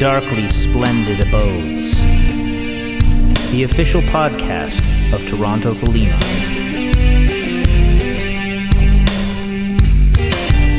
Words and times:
Darkly 0.00 0.48
Splendid 0.48 1.20
Abodes, 1.20 1.94
the 3.50 3.64
official 3.64 4.00
podcast 4.00 4.80
of 5.12 5.26
Toronto 5.26 5.74
Thelema. 5.74 6.18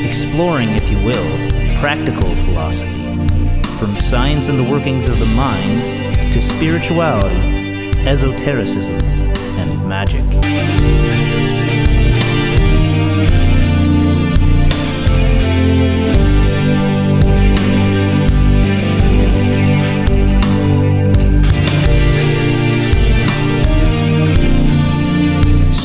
Exploring, 0.09 0.69
if 0.69 0.89
you 0.89 0.97
will, 1.05 1.37
practical 1.79 2.33
philosophy, 2.47 3.03
from 3.77 3.95
science 3.95 4.47
and 4.47 4.57
the 4.57 4.63
workings 4.63 5.07
of 5.07 5.19
the 5.19 5.27
mind 5.27 6.33
to 6.33 6.41
spirituality, 6.41 7.91
esotericism, 8.07 8.95
and 8.95 9.87
magic. 9.87 10.25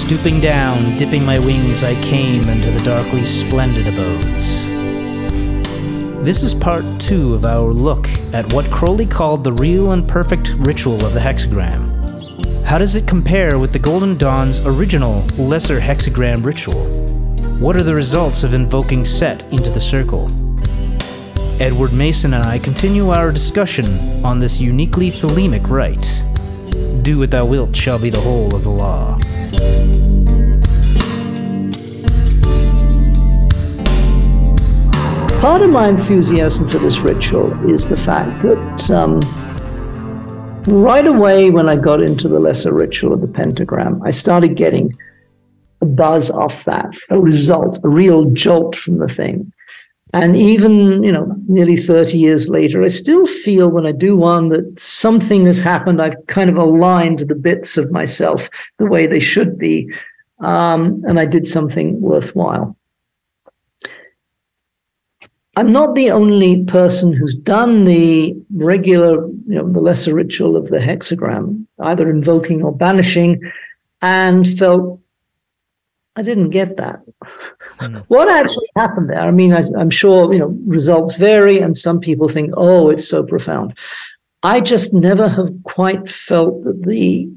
Stooping 0.07 0.41
down, 0.41 0.97
dipping 0.97 1.25
my 1.25 1.37
wings, 1.37 1.83
I 1.83 2.01
came 2.01 2.49
into 2.49 2.71
the 2.71 2.79
darkly 2.85 3.25
splendid 3.25 3.89
abodes. 3.89 4.65
This 6.25 6.45
is 6.45 6.55
part 6.55 6.85
two 7.01 7.35
of 7.35 7.45
our 7.45 7.73
look 7.73 8.09
at 8.33 8.53
what 8.53 8.71
Crowley 8.71 9.07
called 9.07 9.43
the 9.43 9.53
real 9.53 9.91
and 9.91 10.07
perfect 10.07 10.51
ritual 10.59 11.05
of 11.05 11.13
the 11.13 11.19
hexagram. 11.19 12.63
How 12.63 12.79
does 12.79 12.95
it 12.95 13.09
compare 13.09 13.59
with 13.59 13.73
the 13.73 13.81
Golden 13.81 14.17
Dawn's 14.17 14.61
original 14.61 15.25
lesser 15.39 15.81
hexagram 15.81 16.45
ritual? 16.45 16.87
What 17.59 17.75
are 17.75 17.83
the 17.83 17.97
results 17.97 18.45
of 18.45 18.55
invoking 18.55 19.05
Set 19.05 19.43
into 19.53 19.71
the 19.71 19.81
circle? 19.81 20.31
Edward 21.61 21.93
Mason 21.93 22.33
and 22.33 22.45
I 22.45 22.61
continue 22.61 23.11
our 23.11 23.33
discussion 23.33 23.87
on 24.25 24.39
this 24.39 24.61
uniquely 24.61 25.11
Thelemic 25.11 25.69
rite. 25.69 26.23
Do 27.03 27.19
what 27.19 27.33
thou 27.33 27.45
wilt 27.45 27.75
shall 27.75 27.99
be 27.99 28.11
the 28.11 28.21
whole 28.21 28.55
of 28.55 28.63
the 28.63 28.71
law. 28.71 29.19
Part 35.41 35.61
of 35.61 35.71
my 35.71 35.87
enthusiasm 35.87 36.67
for 36.67 36.79
this 36.79 36.99
ritual 37.01 37.71
is 37.71 37.89
the 37.89 37.97
fact 37.97 38.43
that 38.43 38.91
um, 38.91 39.21
right 40.65 41.07
away 41.07 41.51
when 41.51 41.69
I 41.69 41.77
got 41.77 42.01
into 42.01 42.27
the 42.27 42.41
lesser 42.41 42.73
ritual 42.73 43.13
of 43.13 43.21
the 43.21 43.29
pentagram, 43.29 44.03
I 44.03 44.11
started 44.11 44.57
getting 44.57 44.97
a 45.83 45.87
buzz 45.87 46.31
off 46.31 46.65
that, 46.65 46.87
a 47.11 47.21
result, 47.21 47.79
a 47.85 47.89
real 47.89 48.31
jolt 48.31 48.75
from 48.77 48.97
the 48.97 49.09
thing. 49.09 49.53
And 50.15 50.37
even, 50.37 51.03
you 51.03 51.13
know, 51.13 51.35
nearly 51.47 51.77
30 51.77 52.19
years 52.19 52.49
later, 52.49 52.83
I 52.83 52.89
still 52.89 53.27
feel 53.27 53.69
when 53.69 53.85
I 53.85 53.93
do 53.93 54.17
one 54.17 54.49
that 54.49 54.81
something 54.81 55.45
has 55.45 55.61
happened. 55.61 56.01
I've 56.01 56.27
kind 56.29 56.49
of 56.49 56.57
aligned 56.57 57.21
the 57.21 57.35
bits 57.35 57.77
of 57.77 57.93
myself 57.93 58.49
the 58.79 58.87
way 58.87 59.07
they 59.07 59.21
should 59.21 59.59
be. 59.59 59.93
Um, 60.41 61.05
and 61.07 61.21
I 61.21 61.27
did 61.27 61.47
something 61.47 62.01
worthwhile. 62.01 62.75
I'm 65.57 65.73
not 65.73 65.95
the 65.95 66.11
only 66.11 66.65
person 66.65 67.15
who's 67.15 67.35
done 67.35 67.85
the 67.85 68.35
regular, 68.55 69.27
you 69.27 69.55
know, 69.57 69.73
the 69.73 69.81
lesser 69.81 70.15
ritual 70.15 70.55
of 70.55 70.67
the 70.67 70.79
hexagram, 70.79 71.67
either 71.81 72.11
invoking 72.11 72.63
or 72.63 72.77
banishing, 72.77 73.41
and 74.03 74.47
felt 74.47 75.01
I 76.17 76.23
didn't 76.23 76.51
get 76.51 76.77
that. 76.77 77.01
Mm. 77.81 78.05
What 78.09 78.31
actually 78.31 78.69
happened 78.77 79.11
there? 79.11 79.21
I 79.21 79.31
mean, 79.31 79.53
I, 79.53 79.63
am 79.79 79.91
sure 79.91 80.33
you 80.33 80.39
know 80.39 80.59
results 80.67 81.17
vary, 81.17 81.59
and 81.59 81.77
some 81.77 82.01
people 82.01 82.29
think, 82.29 82.53
"Oh, 82.57 82.89
it's 82.89 83.09
so 83.09 83.23
profound." 83.23 83.75
I 84.43 84.61
just 84.61 84.95
never 84.95 85.29
have 85.29 85.51
quite 85.65 86.09
felt 86.09 86.65
that 86.65 86.83
the 86.83 87.29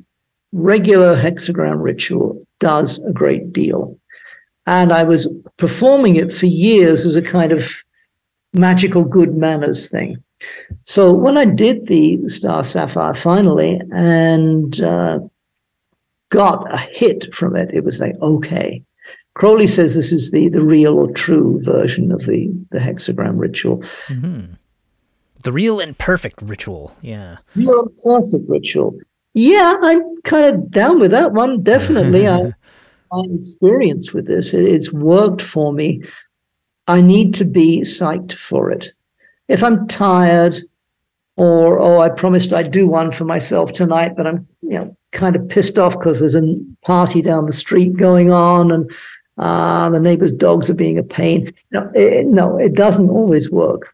regular 0.52 1.16
hexagram 1.16 1.82
ritual 1.82 2.46
does 2.60 3.02
a 3.04 3.12
great 3.12 3.52
deal, 3.52 3.98
and 4.66 4.94
I 4.94 5.04
was 5.04 5.28
performing 5.58 6.16
it 6.16 6.34
for 6.34 6.46
years 6.46 7.06
as 7.06 7.18
a 7.18 7.22
kind 7.22 7.52
of 7.52 7.84
magical 8.54 9.04
good 9.04 9.36
manners 9.36 9.90
thing. 9.90 10.22
So 10.84 11.12
when 11.12 11.38
I 11.38 11.46
did 11.46 11.88
the 11.88 12.28
Star 12.28 12.64
Sapphire 12.64 13.14
finally 13.14 13.80
and 13.92 14.82
uh, 14.82 15.20
got 16.30 16.72
a 16.74 16.78
hit 16.78 17.34
from 17.34 17.56
it, 17.56 17.70
it 17.74 17.84
was 17.84 18.00
like, 18.00 18.16
okay. 18.22 18.84
Crowley 19.36 19.68
says 19.68 19.96
this 19.96 20.12
is 20.12 20.32
the, 20.32 20.50
the 20.50 20.62
real 20.62 20.96
or 20.96 21.12
true 21.12 21.62
version 21.64 22.12
of 22.12 22.26
the, 22.26 22.50
the 22.72 22.80
hexagram 22.80 23.40
ritual. 23.40 23.84
Mm-hmm. 24.08 24.54
The 25.44 25.52
real 25.52 25.80
and 25.80 25.98
perfect 25.98 26.42
ritual. 26.42 26.96
Yeah. 27.02 27.38
Real 27.56 27.82
and 27.82 27.98
perfect 28.04 28.50
ritual. 28.50 28.98
Yeah, 29.34 29.78
I'm 29.82 30.22
kind 30.24 30.46
of 30.46 30.72
down 30.72 31.00
with 31.00 31.12
that 31.12 31.34
one. 31.34 31.64
Definitely. 31.64 32.28
I, 32.28 32.52
my 33.12 33.24
experience 33.34 34.12
with 34.14 34.28
this, 34.28 34.54
it, 34.54 34.66
it's 34.66 34.92
worked 34.92 35.42
for 35.42 35.72
me 35.72 36.04
I 36.90 37.02
need 37.02 37.36
to 37.36 37.46
be 37.46 37.82
psyched 37.82 38.34
for 38.34 38.72
it. 38.72 38.92
If 39.48 39.64
I'm 39.64 39.88
tired, 39.88 40.58
or 41.38 41.80
oh, 41.80 42.02
I 42.02 42.10
promised 42.10 42.52
I'd 42.52 42.72
do 42.72 42.88
one 42.88 43.12
for 43.12 43.26
myself 43.26 43.72
tonight, 43.72 44.16
but 44.18 44.26
I'm 44.26 44.48
you 44.64 44.72
know 44.72 44.98
kind 45.12 45.36
of 45.36 45.48
pissed 45.48 45.78
off 45.78 45.94
because 45.94 46.20
there's 46.20 46.36
a 46.36 46.60
party 46.84 47.22
down 47.22 47.46
the 47.46 47.54
street 47.54 47.96
going 47.96 48.32
on, 48.32 48.72
and 48.72 48.92
uh, 49.38 49.92
the 49.92 50.00
neighbor's 50.00 50.34
dogs 50.34 50.68
are 50.68 50.74
being 50.74 50.98
a 50.98 51.04
pain. 51.04 51.54
No, 51.72 51.92
it, 51.94 52.26
no, 52.26 52.58
it 52.58 52.74
doesn't 52.74 53.10
always 53.12 53.52
work. 53.52 53.94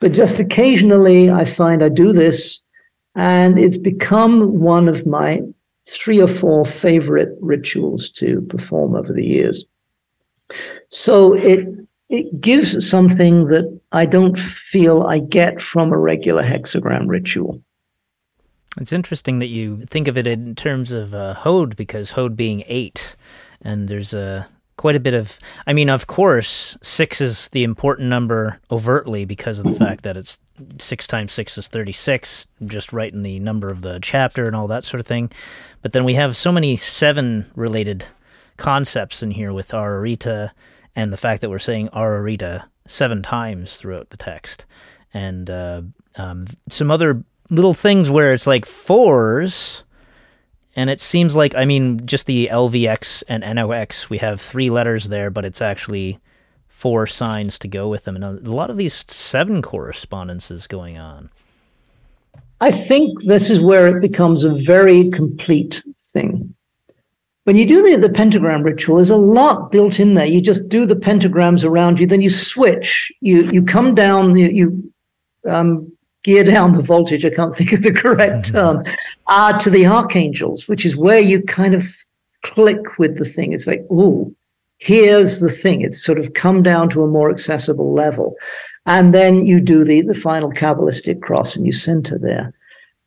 But 0.00 0.12
just 0.12 0.40
occasionally, 0.40 1.30
I 1.30 1.44
find 1.44 1.82
I 1.84 1.90
do 1.90 2.14
this, 2.14 2.58
and 3.14 3.58
it's 3.58 3.78
become 3.78 4.60
one 4.60 4.88
of 4.88 5.06
my 5.06 5.42
three 5.86 6.22
or 6.22 6.26
four 6.26 6.64
favorite 6.64 7.36
rituals 7.42 8.08
to 8.12 8.40
perform 8.48 8.94
over 8.94 9.12
the 9.12 9.26
years. 9.26 9.66
So 10.88 11.34
it 11.34 11.68
it 12.08 12.40
gives 12.40 12.88
something 12.88 13.46
that 13.46 13.80
I 13.92 14.06
don't 14.06 14.38
feel 14.70 15.02
I 15.04 15.18
get 15.18 15.62
from 15.62 15.92
a 15.92 15.98
regular 15.98 16.42
hexagram 16.42 17.08
ritual. 17.08 17.62
It's 18.80 18.92
interesting 18.92 19.38
that 19.38 19.46
you 19.46 19.86
think 19.88 20.08
of 20.08 20.18
it 20.18 20.26
in 20.26 20.54
terms 20.54 20.90
of 20.90 21.14
uh, 21.14 21.34
Hod, 21.34 21.76
because 21.76 22.10
Hod 22.12 22.36
being 22.36 22.64
eight, 22.66 23.16
and 23.62 23.88
there's 23.88 24.12
a 24.12 24.48
quite 24.76 24.96
a 24.96 25.00
bit 25.00 25.14
of. 25.14 25.38
I 25.66 25.72
mean, 25.72 25.88
of 25.88 26.08
course, 26.08 26.76
six 26.82 27.20
is 27.20 27.48
the 27.50 27.62
important 27.62 28.08
number 28.08 28.58
overtly 28.72 29.24
because 29.24 29.60
of 29.60 29.64
the 29.64 29.72
fact 29.72 30.02
that 30.02 30.16
it's 30.16 30.40
six 30.78 31.06
times 31.06 31.32
six 31.32 31.56
is 31.56 31.68
thirty-six, 31.68 32.48
just 32.66 32.92
right 32.92 33.12
in 33.12 33.22
the 33.22 33.38
number 33.38 33.68
of 33.68 33.82
the 33.82 34.00
chapter 34.02 34.48
and 34.48 34.56
all 34.56 34.66
that 34.66 34.84
sort 34.84 35.00
of 35.00 35.06
thing. 35.06 35.30
But 35.80 35.92
then 35.92 36.04
we 36.04 36.14
have 36.14 36.36
so 36.36 36.50
many 36.50 36.76
seven-related 36.76 38.06
concepts 38.56 39.22
in 39.22 39.30
here 39.30 39.52
with 39.52 39.68
Ararita 39.68 40.50
and 40.96 41.12
the 41.12 41.16
fact 41.16 41.40
that 41.40 41.50
we're 41.50 41.58
saying 41.58 41.88
Ararita 41.88 42.64
seven 42.86 43.22
times 43.22 43.76
throughout 43.76 44.10
the 44.10 44.16
text, 44.16 44.66
and 45.12 45.48
uh, 45.50 45.82
um, 46.16 46.46
some 46.70 46.90
other 46.90 47.24
little 47.50 47.74
things 47.74 48.10
where 48.10 48.32
it's 48.32 48.46
like 48.46 48.66
fours, 48.66 49.84
and 50.76 50.90
it 50.90 51.00
seems 51.00 51.34
like 51.36 51.54
I 51.54 51.64
mean 51.64 52.06
just 52.06 52.26
the 52.26 52.48
LVX 52.50 53.22
and 53.28 53.42
NOX, 53.42 54.10
we 54.10 54.18
have 54.18 54.40
three 54.40 54.70
letters 54.70 55.08
there, 55.08 55.30
but 55.30 55.44
it's 55.44 55.62
actually 55.62 56.18
four 56.68 57.06
signs 57.06 57.58
to 57.60 57.68
go 57.68 57.88
with 57.88 58.04
them, 58.04 58.16
and 58.16 58.24
a 58.24 58.50
lot 58.50 58.70
of 58.70 58.76
these 58.76 59.04
seven 59.08 59.62
correspondences 59.62 60.66
going 60.66 60.98
on. 60.98 61.30
I 62.60 62.70
think 62.70 63.22
this 63.24 63.50
is 63.50 63.60
where 63.60 63.86
it 63.88 64.00
becomes 64.00 64.44
a 64.44 64.54
very 64.54 65.10
complete 65.10 65.82
thing 65.98 66.54
when 67.44 67.56
you 67.56 67.66
do 67.66 67.82
the, 67.82 67.96
the 67.96 68.12
pentagram 68.12 68.62
ritual, 68.62 68.96
there's 68.96 69.10
a 69.10 69.16
lot 69.16 69.70
built 69.70 70.00
in 70.00 70.14
there. 70.14 70.26
You 70.26 70.40
just 70.40 70.68
do 70.68 70.86
the 70.86 70.96
pentagrams 70.96 71.64
around 71.64 72.00
you, 72.00 72.06
then 72.06 72.22
you 72.22 72.30
switch. 72.30 73.12
You 73.20 73.50
you 73.50 73.62
come 73.62 73.94
down, 73.94 74.36
you, 74.36 74.48
you 74.48 74.92
um, 75.50 75.92
gear 76.22 76.42
down 76.42 76.72
the 76.72 76.82
voltage. 76.82 77.24
I 77.24 77.30
can't 77.30 77.54
think 77.54 77.72
of 77.72 77.82
the 77.82 77.92
correct 77.92 78.52
term. 78.52 78.84
Uh, 79.26 79.56
to 79.58 79.70
the 79.70 79.86
archangels, 79.86 80.68
which 80.68 80.86
is 80.86 80.96
where 80.96 81.20
you 81.20 81.42
kind 81.42 81.74
of 81.74 81.86
click 82.42 82.98
with 82.98 83.18
the 83.18 83.26
thing. 83.26 83.52
It's 83.52 83.66
like, 83.66 83.84
oh, 83.90 84.34
here's 84.78 85.40
the 85.40 85.50
thing. 85.50 85.82
It's 85.82 86.02
sort 86.02 86.18
of 86.18 86.32
come 86.32 86.62
down 86.62 86.88
to 86.90 87.04
a 87.04 87.08
more 87.08 87.30
accessible 87.30 87.92
level, 87.92 88.36
and 88.86 89.12
then 89.12 89.44
you 89.44 89.60
do 89.60 89.84
the 89.84 90.00
the 90.00 90.14
final 90.14 90.50
kabbalistic 90.50 91.20
cross 91.20 91.56
and 91.56 91.66
you 91.66 91.72
center 91.72 92.18
there. 92.18 92.54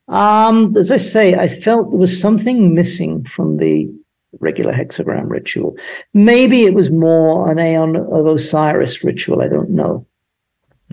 Um, 0.10 0.78
as 0.78 0.92
I 0.92 0.98
say, 0.98 1.34
I 1.34 1.50
felt 1.50 1.90
there 1.90 2.00
was 2.00 2.22
something 2.22 2.76
missing 2.76 3.24
from 3.24 3.58
the 3.58 3.92
regular 4.40 4.74
hexagram 4.74 5.30
ritual. 5.30 5.76
Maybe 6.14 6.64
it 6.64 6.74
was 6.74 6.92
more 6.92 7.50
an 7.50 7.60
Aeon 7.60 7.96
of 7.96 8.26
Osiris 8.26 9.04
ritual. 9.04 9.42
I 9.42 9.48
don't 9.48 9.70
know. 9.70 10.06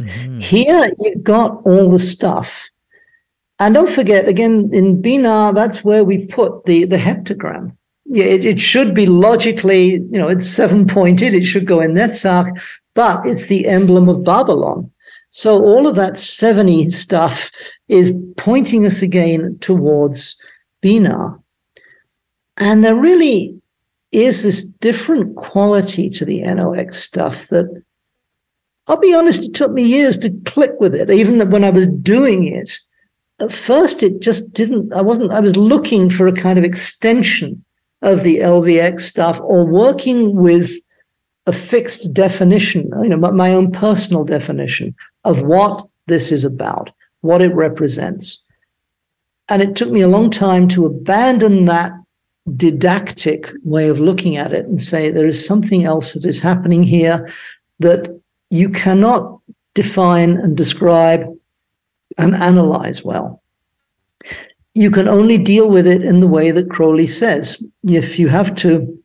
Mm-hmm. 0.01 0.41
Here 0.41 0.91
you've 0.99 1.23
got 1.23 1.63
all 1.65 1.91
the 1.91 1.99
stuff. 1.99 2.69
And 3.61 3.75
don't 3.75 3.89
forget, 3.89 4.29
again, 4.29 4.71
in 4.73 5.01
Binah, 5.01 5.55
that's 5.55 5.85
where 5.85 6.05
we 6.05 6.27
put 6.27 6.65
the, 6.65 6.85
the 6.85 6.97
heptagram. 6.97 7.77
Yeah, 8.07 8.25
it, 8.25 8.45
it 8.45 8.61
should 8.61 8.95
be 8.95 9.07
logically, 9.07 9.93
you 9.93 10.19
know, 10.19 10.29
it's 10.29 10.49
seven 10.49 10.87
pointed, 10.87 11.35
it 11.35 11.45
should 11.45 11.67
go 11.67 11.81
in 11.81 11.95
Netzach, 11.95 12.51
but 12.95 13.25
it's 13.25 13.47
the 13.47 13.67
emblem 13.67 14.09
of 14.09 14.25
Babylon. 14.25 14.91
So 15.31 15.65
all 15.65 15.87
of 15.87 15.97
that 15.97 16.19
70 16.19 16.91
stuff 16.91 17.51
is 17.89 18.15
pointing 18.37 18.85
us 18.85 19.03
again 19.03 19.59
towards 19.61 20.39
Binah. 20.83 21.41
And 22.57 22.85
there 22.85 22.95
really 22.95 23.61
is 24.13 24.43
this 24.43 24.65
different 24.65 25.37
quality 25.37 26.09
to 26.09 26.25
the 26.25 26.43
NOX 26.43 26.97
stuff 26.97 27.49
that 27.49 27.83
I'll 28.87 28.99
be 28.99 29.15
honest, 29.15 29.45
it 29.45 29.55
took 29.55 29.73
me 29.73 29.83
years 29.83 30.19
to 30.19 30.31
click 30.45 30.73
with 30.79 30.95
it, 30.95 31.11
even 31.11 31.51
when 31.51 31.65
I 31.65 31.71
was 31.71 31.87
doing 31.87 32.47
it. 32.47 32.79
At 33.41 33.51
first, 33.51 34.03
it 34.03 34.21
just 34.21 34.53
didn't, 34.53 34.93
I 34.93 35.01
wasn't, 35.01 35.33
I 35.33 35.41
was 35.41 35.57
looking 35.57 36.11
for 36.11 36.29
a 36.29 36.33
kind 36.33 36.59
of 36.59 36.65
extension 36.65 37.65
of 38.03 38.23
the 38.23 38.39
LVX 38.39 39.01
stuff 39.01 39.41
or 39.43 39.65
working 39.65 40.37
with 40.37 40.71
a 41.47 41.53
fixed 41.53 42.13
definition, 42.13 42.91
you 43.03 43.09
know, 43.09 43.17
my 43.17 43.53
own 43.53 43.73
personal 43.73 44.25
definition 44.25 44.95
of 45.25 45.43
what 45.43 45.87
this 46.07 46.31
is 46.31 46.45
about, 46.45 46.91
what 47.23 47.43
it 47.43 47.55
represents. 47.55 48.43
And 49.49 49.63
it 49.63 49.77
took 49.77 49.91
me 49.91 50.03
a 50.03 50.09
long 50.09 50.31
time 50.31 50.69
to 50.69 50.87
abandon 50.87 51.65
that 51.67 51.93
didactic 52.57 53.51
way 53.65 53.89
of 53.89 54.01
looking 54.01 54.37
at 54.37 54.53
it 54.53 54.67
and 54.67 54.81
say 54.81 55.11
there 55.11 55.27
is 55.27 55.45
something 55.45 55.85
else 55.85 56.13
that 56.13 56.27
is 56.27 56.39
happening 56.39 56.83
here 56.83 57.31
that 57.81 58.09
you 58.51 58.69
cannot 58.69 59.41
define 59.75 60.37
and 60.37 60.57
describe 60.57 61.27
and 62.19 62.35
analyze 62.35 63.03
well. 63.03 63.43
You 64.75 64.91
can 64.91 65.09
only 65.09 65.39
deal 65.39 65.71
with 65.71 65.87
it 65.87 66.03
in 66.03 66.21
the 66.21 66.27
way 66.27 66.51
that 66.51 66.71
Crowley 66.71 67.07
says. 67.07 67.65
If 67.85 68.19
you 68.19 68.29
have 68.29 68.55
to 68.57 69.03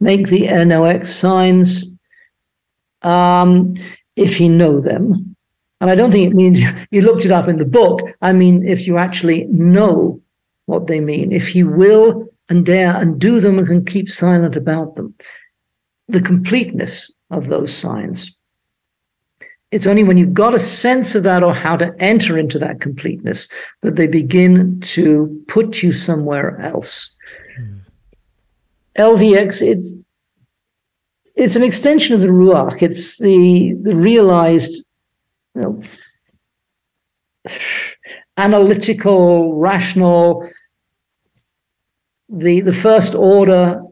make 0.00 0.28
the 0.28 0.48
NOX 0.64 1.10
signs, 1.10 1.90
um, 3.02 3.74
if 4.16 4.40
you 4.40 4.48
know 4.48 4.80
them, 4.80 5.36
and 5.80 5.90
I 5.90 5.94
don't 5.94 6.10
think 6.10 6.30
it 6.30 6.34
means 6.34 6.60
you, 6.60 6.70
you 6.90 7.02
looked 7.02 7.24
it 7.24 7.32
up 7.32 7.48
in 7.48 7.58
the 7.58 7.64
book. 7.64 8.00
I 8.20 8.32
mean, 8.32 8.66
if 8.66 8.86
you 8.86 8.98
actually 8.98 9.44
know 9.44 10.20
what 10.70 10.86
they 10.86 11.00
mean, 11.00 11.32
if 11.32 11.54
you 11.54 11.68
will 11.68 12.26
and 12.48 12.64
dare 12.64 12.96
and 12.96 13.20
do 13.20 13.40
them 13.40 13.58
and 13.58 13.66
can 13.66 13.84
keep 13.84 14.08
silent 14.08 14.56
about 14.56 14.96
them, 14.96 15.14
the 16.08 16.20
completeness 16.20 17.12
of 17.30 17.48
those 17.48 17.74
signs. 17.74 18.36
It's 19.70 19.86
only 19.86 20.02
when 20.02 20.18
you've 20.18 20.34
got 20.34 20.54
a 20.54 20.58
sense 20.58 21.14
of 21.14 21.22
that 21.22 21.44
or 21.44 21.54
how 21.54 21.76
to 21.76 21.94
enter 22.00 22.36
into 22.36 22.58
that 22.58 22.80
completeness 22.80 23.48
that 23.82 23.94
they 23.94 24.08
begin 24.08 24.80
to 24.80 25.44
put 25.46 25.82
you 25.82 25.92
somewhere 25.92 26.60
else. 26.60 27.14
Hmm. 27.56 27.78
LVX, 28.98 29.62
it's 29.62 29.94
it's 31.36 31.56
an 31.56 31.62
extension 31.62 32.14
of 32.14 32.20
the 32.20 32.26
ruach. 32.26 32.82
It's 32.82 33.18
the 33.18 33.74
the 33.82 33.94
realized, 33.94 34.84
you 35.54 35.62
know, 35.62 35.82
analytical, 38.36 39.54
rational, 39.54 40.48
the 42.30 42.60
the 42.60 42.72
first 42.72 43.14
order 43.14 43.82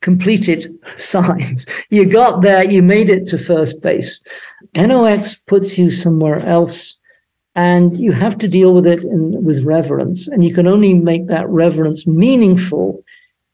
completed 0.00 0.66
signs. 0.96 1.66
You 1.90 2.06
got 2.06 2.40
there, 2.40 2.64
you 2.64 2.82
made 2.82 3.10
it 3.10 3.26
to 3.28 3.38
first 3.38 3.82
base. 3.82 4.24
NOX 4.74 5.34
puts 5.34 5.78
you 5.78 5.90
somewhere 5.90 6.40
else, 6.46 6.98
and 7.54 7.98
you 7.98 8.12
have 8.12 8.38
to 8.38 8.48
deal 8.48 8.72
with 8.74 8.86
it 8.86 9.04
in, 9.04 9.44
with 9.44 9.62
reverence. 9.62 10.26
And 10.26 10.42
you 10.42 10.54
can 10.54 10.66
only 10.66 10.94
make 10.94 11.26
that 11.26 11.48
reverence 11.48 12.06
meaningful 12.06 13.04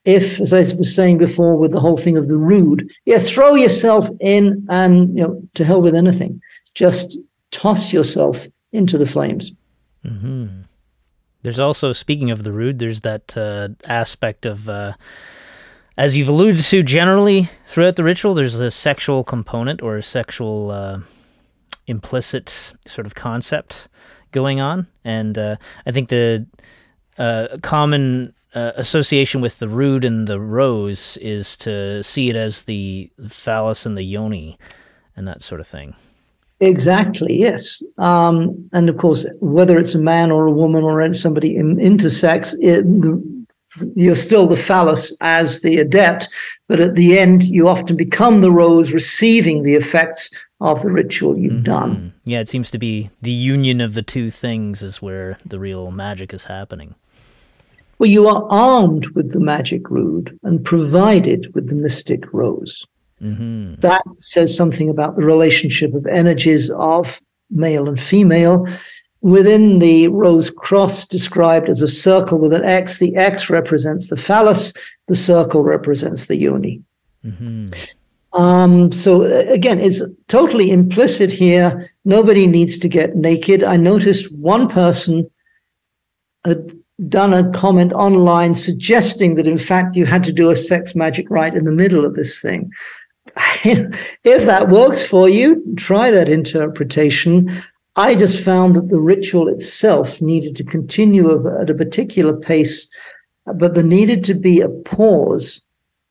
if, 0.05 0.41
as 0.41 0.53
I 0.53 0.59
was 0.77 0.95
saying 0.95 1.19
before, 1.19 1.57
with 1.57 1.73
the 1.73 1.81
whole 1.81 1.97
thing 1.97 2.17
of 2.17 2.29
the 2.29 2.39
rood, 2.39 2.89
yeah, 3.05 3.19
throw 3.19 3.57
yourself 3.57 4.09
in 4.21 4.65
and 4.69 5.17
you 5.17 5.25
know 5.25 5.43
to 5.55 5.65
hell 5.65 5.83
with 5.83 5.95
anything. 5.95 6.41
Just 6.75 7.19
toss 7.51 7.93
yourself 7.93 8.47
into 8.73 8.99
the 8.99 9.07
flames. 9.07 9.53
Mm-hmm. 10.05 10.63
There's 11.49 11.59
also, 11.59 11.95
speaking 11.95 12.31
of 12.31 12.45
the 12.45 12.53
rood, 12.53 12.79
there's 12.79 13.01
that 13.01 13.35
uh, 13.35 13.69
aspect 13.87 14.45
of. 14.45 14.69
Uh, 14.69 14.93
as 15.97 16.15
you've 16.15 16.29
alluded 16.29 16.63
to 16.63 16.83
generally 16.83 17.49
throughout 17.65 17.97
the 17.97 18.05
ritual, 18.05 18.35
there's 18.35 18.61
a 18.61 18.71
sexual 18.71 19.25
component 19.25 19.81
or 19.81 19.97
a 19.97 20.03
sexual 20.03 20.71
uh, 20.71 21.01
implicit 21.87 22.75
sort 22.85 23.07
of 23.07 23.15
concept 23.15 23.89
going 24.31 24.61
on. 24.61 24.89
And 25.05 25.39
uh, 25.39 25.57
I 25.87 25.91
think 25.91 26.11
the 26.11 26.45
uh, 27.17 27.57
common 27.63 28.35
uh, 28.55 28.73
association 28.77 29.41
with 29.41 29.59
the 29.59 29.69
rood 29.69 30.05
and 30.05 30.29
the 30.29 30.39
rose 30.39 31.17
is 31.17 31.57
to 31.65 32.03
see 32.03 32.29
it 32.29 32.37
as 32.37 32.65
the 32.65 33.11
phallus 33.27 33.87
and 33.87 33.97
the 33.97 34.03
yoni 34.03 34.59
and 35.17 35.27
that 35.27 35.41
sort 35.41 35.63
of 35.63 35.67
thing. 35.67 35.97
Exactly, 36.61 37.39
yes. 37.39 37.83
Um, 37.99 38.69
and 38.73 38.89
of 38.89 38.99
course, 38.99 39.27
whether 39.41 39.79
it's 39.79 39.95
a 39.95 40.01
man 40.01 40.31
or 40.31 40.47
a 40.47 40.53
woman 40.53 40.83
or 40.83 41.15
somebody 41.15 41.57
in, 41.57 41.77
intersex, 41.77 42.55
it, 42.61 42.85
you're 43.95 44.17
still 44.17 44.49
the 44.49 44.57
phallus 44.57 45.17
as 45.21 45.61
the 45.61 45.79
adept, 45.79 46.29
but 46.67 46.81
at 46.81 46.97
the 46.97 47.19
end, 47.19 47.45
you 47.45 47.69
often 47.69 47.97
become 47.97 48.41
the 48.41 48.51
rose 48.51 48.93
receiving 48.93 49.63
the 49.63 49.75
effects 49.75 50.31
of 50.61 50.83
the 50.83 50.91
ritual 50.91 51.39
you've 51.39 51.55
mm-hmm. 51.55 51.63
done. 51.63 52.13
Yeah, 52.25 52.41
it 52.41 52.49
seems 52.49 52.71
to 52.73 52.79
be 52.79 53.11
the 53.23 53.31
union 53.31 53.81
of 53.81 53.95
the 53.95 54.03
two 54.03 54.31
things 54.31 54.83
is 54.83 55.01
where 55.01 55.39
the 55.47 55.61
real 55.61 55.93
magic 55.93 56.35
is 56.35 56.45
happening. 56.45 56.97
Well, 57.99 58.11
you 58.11 58.29
are 58.29 58.49
armed 58.51 59.09
with 59.11 59.33
the 59.33 59.41
magic 59.41 59.91
rood 59.91 60.39
and 60.43 60.65
provided 60.65 61.53
with 61.55 61.69
the 61.69 61.75
mystic 61.75 62.33
rose. 62.33 62.87
Mm-hmm. 63.23 63.81
That 63.81 64.03
says 64.19 64.57
something 64.57 64.89
about 64.89 65.17
the 65.17 65.25
relationship 65.25 65.95
of 65.95 66.07
energies 66.07 66.71
of 66.71 67.21
male 67.51 67.89
and 67.89 68.01
female 68.01 68.67
Within 69.21 69.81
the 69.81 70.07
rose 70.09 70.49
cross, 70.49 71.05
described 71.05 71.69
as 71.69 71.83
a 71.83 71.89
circle 71.89 72.39
with 72.39 72.53
an 72.53 72.65
X, 72.65 72.99
the 72.99 73.17
X 73.17 73.51
represents 73.51 74.07
the 74.07 74.17
phallus, 74.17 74.73
the 75.09 75.17
circle 75.17 75.65
represents 75.65 76.27
the 76.27 76.37
yoni. 76.37 76.81
Mm-hmm. 77.25 77.67
Um, 78.41 78.93
so 78.93 79.23
again, 79.23 79.81
it's 79.81 80.03
totally 80.29 80.71
implicit 80.71 81.31
here. 81.31 81.91
Nobody 82.05 82.47
needs 82.47 82.79
to 82.79 82.89
get 82.89 83.17
naked. 83.17 83.65
I 83.65 83.77
noticed 83.77 84.33
one 84.37 84.69
person 84.69 85.29
had 86.45 86.73
done 87.09 87.35
a 87.35 87.51
comment 87.51 87.93
online 87.95 88.55
suggesting 88.55 89.35
that 89.35 89.49
in 89.49 89.59
fact 89.59 89.97
you 89.97 90.07
had 90.07 90.23
to 90.25 90.33
do 90.33 90.51
a 90.51 90.57
sex 90.57 90.95
magic 90.95 91.29
rite 91.29 91.55
in 91.55 91.65
the 91.65 91.73
middle 91.73 92.05
of 92.05 92.15
this 92.15 92.41
thing. 92.41 92.71
if 93.65 94.45
that 94.45 94.69
works 94.69 95.05
for 95.05 95.29
you, 95.29 95.63
try 95.77 96.11
that 96.11 96.29
interpretation. 96.29 97.63
I 97.97 98.15
just 98.15 98.45
found 98.45 98.77
that 98.77 98.89
the 98.89 99.01
ritual 99.01 99.49
itself 99.49 100.21
needed 100.21 100.55
to 100.57 100.65
continue 100.65 101.59
at 101.61 101.71
a 101.71 101.75
particular 101.75 102.37
pace, 102.37 102.91
but 103.55 103.75
there 103.75 103.85
needed 103.85 104.25
to 104.25 104.35
be 104.35 104.61
a 104.61 104.69
pause 104.69 105.63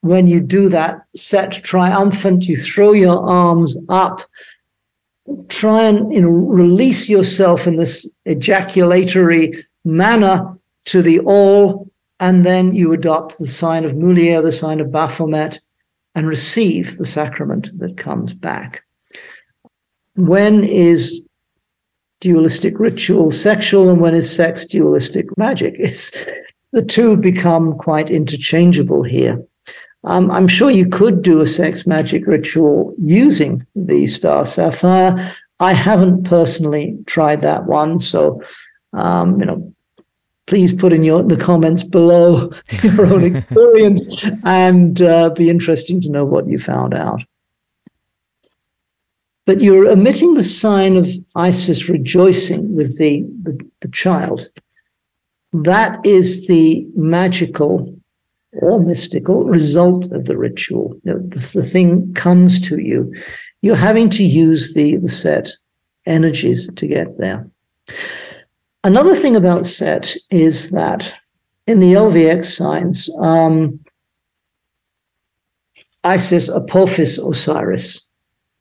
when 0.02 0.28
you 0.28 0.40
do 0.40 0.70
that 0.70 1.06
set 1.16 1.52
triumphant, 1.52 2.48
you 2.48 2.56
throw 2.56 2.94
your 2.94 3.28
arms 3.28 3.78
up, 3.90 4.22
try 5.50 5.84
and 5.84 6.14
you 6.14 6.22
know, 6.22 6.30
release 6.30 7.10
yourself 7.10 7.68
in 7.68 7.76
this 7.76 8.10
ejaculatory 8.26 9.66
manner 9.84 10.58
to 10.86 11.02
the 11.02 11.20
all, 11.20 11.90
and 12.20 12.46
then 12.46 12.74
you 12.74 12.94
adopt 12.94 13.38
the 13.38 13.48
sign 13.48 13.86
of 13.86 13.94
Moulier, 13.94 14.42
the 14.42 14.52
sign 14.52 14.80
of 14.80 14.92
Baphomet, 14.92 15.60
and 16.18 16.28
receive 16.28 16.98
the 16.98 17.06
sacrament 17.06 17.70
that 17.78 17.96
comes 17.96 18.34
back. 18.34 18.84
When 20.16 20.64
is 20.64 21.22
dualistic 22.20 22.80
ritual 22.80 23.30
sexual 23.30 23.90
and 23.90 24.02
when 24.02 24.16
is 24.16 24.34
sex 24.34 24.66
dualistic 24.66 25.26
magic. 25.38 25.76
It's 25.80 26.12
the 26.74 26.82
two 26.82 27.16
become 27.16 27.78
quite 27.78 28.10
interchangeable 28.10 29.04
here. 29.04 29.42
Um, 30.04 30.30
I'm 30.32 30.48
sure 30.48 30.70
you 30.70 30.88
could 30.88 31.22
do 31.22 31.42
a 31.42 31.48
sex 31.48 31.88
magic 31.88 32.28
ritual 32.28 32.94
using 32.98 33.66
the 33.76 34.08
star 34.08 34.46
sapphire. 34.46 35.34
I 35.60 35.74
haven't 35.74 36.24
personally 36.24 36.98
tried 37.06 37.42
that 37.42 37.66
one, 37.66 38.00
so 38.00 38.42
um, 38.94 39.40
you 39.40 39.46
know, 39.46 39.74
please 40.48 40.74
put 40.74 40.92
in 40.92 41.04
your 41.04 41.24
the 41.24 41.38
comments 41.38 41.84
below 41.84 42.52
your 42.84 43.06
own 43.06 43.24
experience, 43.36 44.26
and 44.44 45.02
uh, 45.02 45.30
be 45.30 45.50
interesting 45.50 46.02
to 46.02 46.10
know 46.10 46.26
what 46.26 46.48
you 46.48 46.58
found 46.58 46.94
out 46.94 47.22
but 49.48 49.62
you're 49.62 49.88
omitting 49.88 50.34
the 50.34 50.44
sign 50.44 50.98
of 50.98 51.08
Isis 51.36 51.88
rejoicing 51.88 52.76
with 52.76 52.98
the, 53.00 53.24
the, 53.44 53.58
the 53.80 53.88
child. 53.88 54.50
That 55.54 56.06
is 56.06 56.48
the 56.48 56.86
magical 56.96 57.96
or 58.52 58.78
mystical 58.78 59.46
result 59.46 60.12
of 60.12 60.26
the 60.26 60.38
ritual. 60.38 61.00
The, 61.06 61.14
the, 61.14 61.60
the, 61.62 61.64
thing 61.64 62.14
comes 62.14 62.60
to 62.68 62.80
you. 62.80 63.14
You're 63.62 63.78
having 63.78 64.10
to 64.12 64.24
use 64.26 64.74
the, 64.74 64.98
the 64.98 65.10
set 65.10 65.50
energies 66.06 66.70
to 66.76 66.86
get 66.86 67.18
there. 67.18 67.50
Another 68.84 69.16
thing 69.16 69.36
about 69.36 69.66
set 69.66 70.16
is 70.30 70.72
that 70.72 71.14
in 71.66 71.80
the 71.80 71.94
LVX 71.94 72.46
signs, 72.46 73.10
um, 73.20 73.80
Isis, 76.04 76.50
Apophis, 76.50 77.18
Osiris 77.18 78.08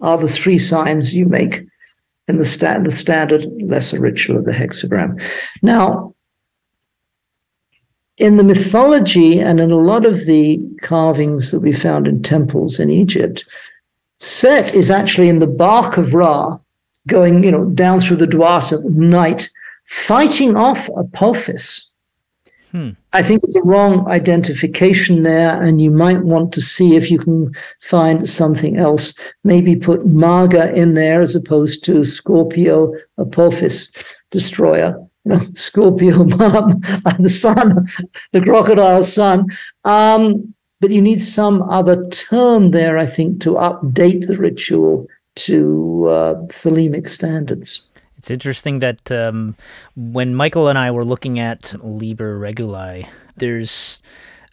are 0.00 0.18
the 0.18 0.28
three 0.28 0.58
signs 0.58 1.14
you 1.14 1.26
make 1.26 1.62
in 2.28 2.38
the, 2.38 2.44
sta- 2.44 2.80
the 2.80 2.90
standard 2.90 3.44
lesser 3.62 4.00
ritual 4.00 4.36
of 4.36 4.44
the 4.44 4.52
hexagram. 4.52 5.22
Now, 5.62 6.14
in 8.18 8.36
the 8.36 8.44
mythology 8.44 9.38
and 9.38 9.60
in 9.60 9.70
a 9.70 9.76
lot 9.76 10.04
of 10.04 10.24
the 10.24 10.58
carvings 10.82 11.52
that 11.52 11.60
we 11.60 11.72
found 11.72 12.08
in 12.08 12.22
temples 12.22 12.80
in 12.80 12.90
Egypt, 12.90 13.44
Set 14.18 14.74
is 14.74 14.90
actually 14.90 15.28
in 15.28 15.40
the 15.40 15.46
bark 15.46 15.98
of 15.98 16.14
Ra, 16.14 16.58
going, 17.06 17.44
you 17.44 17.50
know, 17.50 17.66
down 17.66 18.00
through 18.00 18.16
the 18.16 18.26
Duat 18.26 18.72
at 18.72 18.84
night, 18.84 19.50
fighting 19.86 20.56
off 20.56 20.88
Apophis. 20.98 21.88
Hmm. 22.72 22.90
I 23.12 23.22
think 23.22 23.42
it's 23.44 23.56
a 23.56 23.62
wrong 23.62 24.06
identification 24.08 25.22
there, 25.22 25.62
and 25.62 25.80
you 25.80 25.90
might 25.90 26.22
want 26.22 26.52
to 26.52 26.60
see 26.60 26.96
if 26.96 27.10
you 27.10 27.18
can 27.18 27.54
find 27.80 28.28
something 28.28 28.76
else. 28.76 29.14
Maybe 29.44 29.76
put 29.76 30.06
Marga 30.06 30.74
in 30.74 30.94
there 30.94 31.22
as 31.22 31.34
opposed 31.34 31.84
to 31.84 32.04
Scorpio 32.04 32.92
Apophis 33.18 33.92
destroyer. 34.30 34.96
You 35.24 35.32
know, 35.32 35.40
Scorpio 35.54 36.24
mom, 36.36 36.80
the 37.18 37.30
sun, 37.30 37.86
the 38.32 38.42
crocodile 38.42 39.04
sun. 39.04 39.46
Um, 39.84 40.52
but 40.80 40.90
you 40.90 41.00
need 41.00 41.22
some 41.22 41.62
other 41.70 42.06
term 42.08 42.72
there, 42.72 42.98
I 42.98 43.06
think, 43.06 43.40
to 43.42 43.52
update 43.52 44.26
the 44.26 44.36
ritual 44.36 45.06
to 45.36 46.06
uh, 46.08 46.34
Thelemic 46.48 47.08
standards. 47.08 47.86
It's 48.26 48.32
interesting 48.32 48.80
that 48.80 49.12
um, 49.12 49.54
when 49.94 50.34
Michael 50.34 50.66
and 50.66 50.76
I 50.76 50.90
were 50.90 51.04
looking 51.04 51.38
at 51.38 51.72
Liber 51.80 52.40
Reguli, 52.40 53.08
there's 53.36 54.02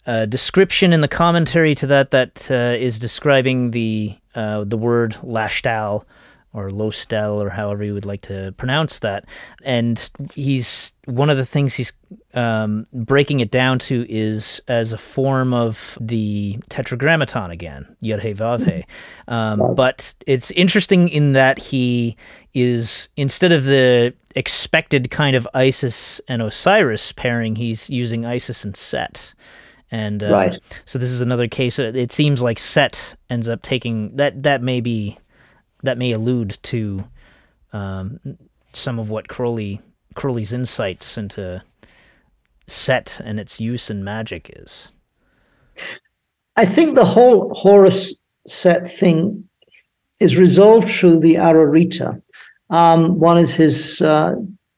a 0.06 0.27
description 0.27 0.94
in 0.94 1.01
the 1.01 1.08
commentary 1.08 1.74
to 1.75 1.88
that 1.88 2.12
that 2.12 2.51
uh, 2.51 2.77
is 2.77 3.00
describing 3.00 3.72
the 3.72 4.15
uh, 4.36 4.63
the 4.63 4.77
word 4.77 5.13
lashtal 5.24 6.06
or 6.53 6.70
Lostel 6.70 7.42
or 7.42 7.50
however 7.50 7.84
you 7.84 7.96
would 7.96 8.06
like 8.06 8.22
to 8.22 8.53
pronounce 8.58 9.00
that. 9.00 9.25
And 9.63 10.08
he's 10.36 10.94
one 11.06 11.32
of 11.32 11.38
the 11.38 11.46
things 11.46 11.74
he's 11.74 11.94
um, 12.34 12.88
breaking 12.92 13.40
it 13.40 13.52
down 13.52 13.80
to 13.80 14.06
is 14.10 14.62
as 14.68 14.92
a 14.92 14.98
form 14.98 15.54
of 15.54 15.98
the 16.02 16.58
tetragrammaton 16.70 17.52
again, 17.52 17.96
Yod 18.02 18.22
He 18.22 18.34
Vav 18.34 18.66
He. 18.66 18.86
Um, 19.28 19.75
but 19.75 20.13
it's 20.25 20.52
interesting 20.52 21.10
in 21.10 21.34
that 21.34 21.60
he 21.60 22.18
is 22.54 23.10
instead 23.16 23.52
of 23.52 23.66
the 23.66 24.13
expected 24.36 25.12
kind 25.12 25.36
of 25.36 25.48
Isis 25.54 26.20
and 26.28 26.42
Osiris 26.42 27.12
pairing, 27.12 27.56
he's 27.56 27.90
using 27.90 28.25
Isis 28.25 28.63
and 28.63 28.75
Set. 28.75 29.34
And 29.92 30.24
uh, 30.24 30.32
right. 30.32 30.60
so 30.86 30.98
this 30.98 31.12
is 31.12 31.22
another 31.22 31.48
case. 31.48 31.78
It 31.78 32.12
seems 32.12 32.42
like 32.42 32.58
Set 32.58 33.16
ends 33.30 33.48
up 33.48 33.62
taking 33.62 34.16
that. 34.16 34.42
That 34.42 34.63
may 34.63 34.82
be 34.82 35.20
that 35.84 36.00
may 36.00 36.13
allude 36.13 36.58
to 36.63 37.04
um, 37.74 38.20
some 38.72 38.98
of 38.98 39.12
what 39.12 39.28
Crowley 39.28 39.82
Crowley's 40.16 40.52
insights 40.52 41.16
into 41.16 41.62
set 42.74 43.22
and 43.24 43.39
its 43.39 43.60
use 43.60 43.89
in 43.89 44.03
magic 44.03 44.51
is. 44.56 44.89
I 46.56 46.65
think 46.65 46.96
the 46.96 47.06
whole 47.06 47.53
Horus 47.53 48.15
set 48.48 48.92
thing 48.92 49.48
is 50.20 50.38
resolved 50.38 50.89
through 50.89 51.20
the 51.20 51.36
Ararita. 51.36 52.22
Um, 52.70 53.20
one 53.20 53.38
is 53.38 53.56
his 53.56 54.01
uh, 54.01 54.36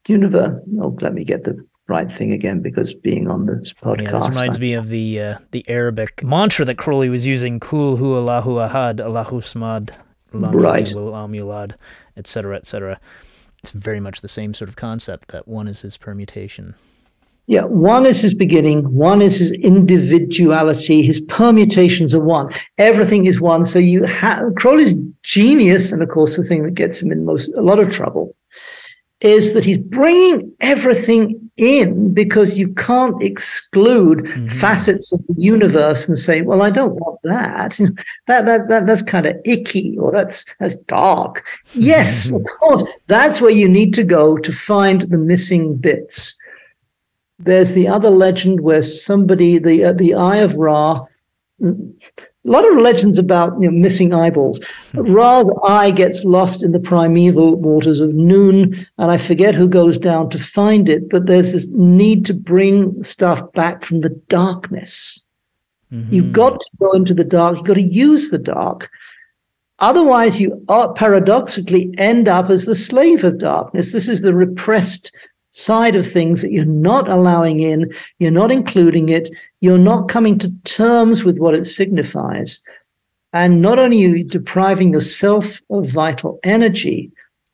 universe. 0.08 0.62
Oh, 0.82 0.98
let 1.02 1.14
me 1.14 1.24
get 1.24 1.44
the 1.44 1.66
right 1.88 2.12
thing 2.18 2.32
again 2.32 2.62
because 2.62 2.94
being 2.94 3.30
on 3.30 3.46
this 3.46 3.74
podcast. 3.74 4.04
Yeah, 4.04 4.12
this 4.12 4.36
reminds 4.36 4.58
I, 4.58 4.60
me 4.60 4.74
of 4.74 4.88
the 4.90 5.22
uh, 5.22 5.38
the 5.52 5.66
Arabic 5.68 6.24
mantra 6.24 6.66
that 6.66 6.78
Crowley 6.78 7.10
was 7.10 7.26
using: 7.26 7.60
"Kul 7.60 7.98
hu 7.98 8.16
Allahu 8.16 8.52
ahad, 8.56 9.00
Allahu 9.00 9.42
samad, 9.42 9.92
right. 10.32 10.86
Amulad, 10.86 11.76
etc., 12.18 12.58
etc. 12.58 13.00
It's 13.62 13.72
very 13.72 14.00
much 14.00 14.22
the 14.22 14.28
same 14.28 14.54
sort 14.54 14.70
of 14.70 14.76
concept 14.76 15.30
that 15.30 15.48
one 15.48 15.68
is 15.68 15.82
his 15.82 15.98
permutation. 15.98 16.76
Yeah, 17.48 17.66
one 17.66 18.08
is 18.08 18.22
his 18.22 18.34
beginning, 18.34 18.92
one 18.92 19.22
is 19.22 19.38
his 19.38 19.52
individuality, 19.54 21.04
his 21.04 21.20
permutations 21.22 22.16
are 22.16 22.20
one. 22.20 22.52
Everything 22.80 23.28
is 23.28 23.40
one. 23.40 23.66
So 23.66 23.78
you 23.78 24.04
have 24.06 24.56
Crowley's 24.56 24.96
genius, 25.22 25.92
and 25.92 26.02
of 26.02 26.10
course, 26.10 26.38
the 26.38 26.44
thing 26.44 26.64
that 26.64 26.74
gets 26.74 27.02
him 27.02 27.12
in 27.12 27.26
most 27.26 27.50
a 27.56 27.62
lot 27.62 27.80
of 27.80 27.94
trouble 27.94 28.36
is 29.22 29.54
that 29.54 29.64
he's 29.64 29.78
bringing 29.78 30.52
everything 30.60 31.40
in 31.58 32.14
because 32.14 32.58
you 32.58 32.68
can't 32.74 33.22
exclude 33.24 34.20
mm-hmm. 34.20 34.48
facets 34.48 35.14
of 35.14 35.22
the 35.28 35.42
universe 35.42 36.08
and 36.08 36.18
say, 36.18 36.42
"Well, 36.42 36.62
I 36.62 36.70
don't 36.70 36.96
want 36.96 37.20
that. 37.24 37.80
that 38.28 38.46
that, 38.46 38.68
that 38.70 38.86
that's 38.88 39.02
kind 39.02 39.26
of 39.26 39.36
icky 39.46 39.98
or 39.98 40.12
that's 40.12 40.46
that's 40.60 40.76
dark." 40.88 41.44
Yes, 41.74 42.32
of 42.32 42.44
course, 42.60 42.84
that's 43.08 43.40
where 43.40 43.52
you 43.52 43.70
need 43.70 43.94
to 43.94 44.04
go 44.04 44.38
to 44.38 44.52
find 44.52 45.02
the 45.02 45.18
missing 45.18 45.76
bits. 45.76 46.36
There's 47.40 47.74
the 47.74 47.88
other 47.88 48.10
legend 48.10 48.62
where 48.62 48.82
somebody, 48.82 49.60
the 49.60 49.86
uh, 49.86 49.94
the 49.94 50.14
Eye 50.14 50.38
of 50.38 50.56
Ra, 50.56 51.06
a 52.46 52.52
lot 52.52 52.70
of 52.72 52.78
legends 52.78 53.18
about 53.18 53.60
you 53.60 53.70
know, 53.70 53.78
missing 53.78 54.14
eyeballs. 54.14 54.60
Ra's 54.94 55.50
eye 55.64 55.92
gets 55.92 56.24
lost 56.24 56.64
in 56.64 56.72
the 56.72 56.80
primeval 56.80 57.56
waters 57.56 58.00
of 58.00 58.14
Nun, 58.14 58.86
and 58.98 59.12
I 59.12 59.18
forget 59.18 59.56
who 59.56 59.68
goes 59.68 59.98
down 59.98 60.30
to 60.30 60.38
find 60.38 60.88
it, 60.88 61.10
but 61.10 61.26
there's 61.26 61.54
this 61.54 61.68
need 61.70 62.26
to 62.26 62.34
bring 62.34 63.02
stuff 63.02 63.52
back 63.54 63.84
from 63.84 64.02
the 64.02 64.10
darkness. 64.28 65.24
Mm-hmm. 65.92 66.14
You've 66.14 66.32
got 66.32 66.60
to 66.60 66.70
go 66.80 66.92
into 66.92 67.14
the 67.14 67.24
dark, 67.24 67.58
you've 67.58 67.68
got 67.68 67.76
to 67.76 67.82
use 67.82 68.30
the 68.30 68.38
dark. 68.38 68.90
Otherwise, 69.80 70.40
you 70.40 70.64
are 70.70 70.94
paradoxically 70.94 71.94
end 71.98 72.28
up 72.30 72.50
as 72.50 72.66
the 72.66 72.76
slave 72.76 73.24
of 73.24 73.40
darkness. 73.40 73.92
This 73.92 74.08
is 74.08 74.22
the 74.22 74.34
repressed 74.34 75.12
side 75.56 75.96
of 75.96 76.06
things 76.06 76.42
that 76.42 76.52
you're 76.52 76.66
not 76.66 77.08
allowing 77.08 77.62
in, 77.62 77.90
you're 78.20 78.30
not 78.30 78.52
including 78.52 79.10
it, 79.10 79.30
you're 79.62 79.78
not 79.78 80.10
coming 80.10 80.38
to 80.38 80.52
terms 80.66 81.24
with 81.24 81.38
what 81.38 81.56
it 81.56 81.66
signifies. 81.66 82.62
And 83.32 83.62
not 83.62 83.80
only 83.80 84.04
are 84.06 84.16
you 84.16 84.24
depriving 84.24 84.92
yourself 84.92 85.62
of 85.70 85.88
vital 85.88 86.40
energy, 86.44 87.12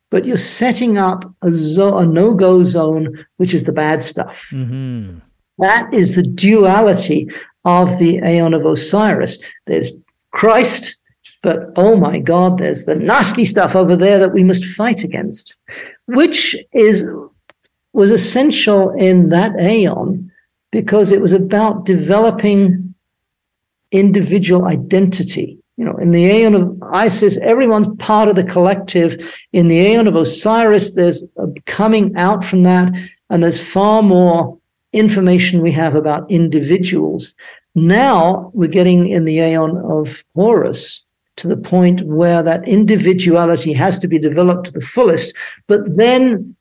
but 0.10 0.26
you're 0.26 0.36
setting 0.36 0.98
up 0.98 1.32
a, 1.44 1.52
zo- 1.52 2.00
a 2.00 2.06
no 2.06 2.34
go 2.34 2.64
zone, 2.64 3.26
which 3.38 3.54
is 3.54 3.64
the 3.64 3.72
bad 3.72 4.04
stuff. 4.04 4.48
Mm-hmm. 4.52 5.20
That 5.60 5.94
is 5.94 6.16
the 6.16 6.24
duality 6.24 7.30
of 7.66 8.00
the 8.00 8.18
Aeon 8.18 8.56
of 8.56 8.66
Osiris. 8.66 9.40
There's 9.68 9.94
Christ, 10.32 10.98
but 11.44 11.72
oh 11.76 11.96
my 11.96 12.18
God, 12.18 12.58
there's 12.58 12.86
the 12.86 12.96
nasty 12.96 13.46
stuff 13.46 13.76
over 13.76 13.96
there 13.96 14.18
that 14.18 14.34
we 14.34 14.44
must 14.44 14.66
fight 14.66 15.04
against, 15.04 15.56
which 16.08 16.56
is 16.74 17.08
was 17.94 18.12
essential 18.12 18.92
in 18.92 19.30
that 19.30 19.60
aeon 19.60 20.32
because 20.72 21.12
it 21.12 21.22
was 21.22 21.34
about 21.34 21.86
developing 21.86 22.94
individual 23.92 24.66
identity. 24.66 25.58
You 25.78 25.86
know, 25.86 25.98
in 25.98 26.12
the 26.12 26.26
aeon 26.26 26.56
of 26.56 26.84
Isis, 26.94 27.38
everyone's 27.40 27.90
part 27.98 28.30
of 28.30 28.36
the 28.36 28.44
collective. 28.44 29.36
In 29.52 29.68
the 29.68 29.80
aeon 29.80 30.08
of 30.08 30.16
Osiris, 30.16 30.94
there's 30.94 31.26
coming 31.66 32.16
out 32.16 32.46
from 32.46 32.64
that, 32.64 32.94
and 33.30 33.44
there's 33.44 33.62
far 33.62 34.02
more 34.02 34.58
information 34.94 35.62
we 35.62 35.72
have 35.72 35.96
about 35.96 36.30
individuals. 36.30 37.34
Now 37.76 38.52
we're 38.54 38.68
getting 38.68 39.08
in 39.08 39.26
the 39.26 39.40
aeon 39.40 39.78
of 39.78 40.24
Horus 40.36 41.04
to 41.38 41.48
the 41.48 41.58
point 41.58 42.02
where 42.02 42.44
that 42.44 42.68
individuality 42.68 43.74
has 43.74 43.98
to 44.00 44.08
be 44.08 44.20
developed 44.20 44.66
to 44.66 44.74
the 44.74 44.82
fullest, 44.82 45.34
but 45.68 45.96
then 45.96 46.56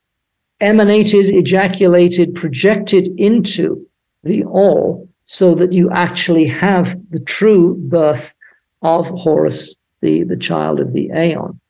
emanated, 0.61 1.29
ejaculated, 1.29 2.35
projected 2.35 3.09
into 3.17 3.87
the 4.23 4.45
all 4.45 5.09
so 5.25 5.55
that 5.55 5.73
you 5.73 5.91
actually 5.91 6.47
have 6.47 6.99
the 7.11 7.21
true 7.21 7.77
birth 7.89 8.35
of 8.83 9.09
Horus, 9.09 9.77
the, 10.01 10.25
the 10.25 10.37
child 10.37 10.81
of 10.81 10.93
the 10.93 11.11
Aeon. 11.15 11.61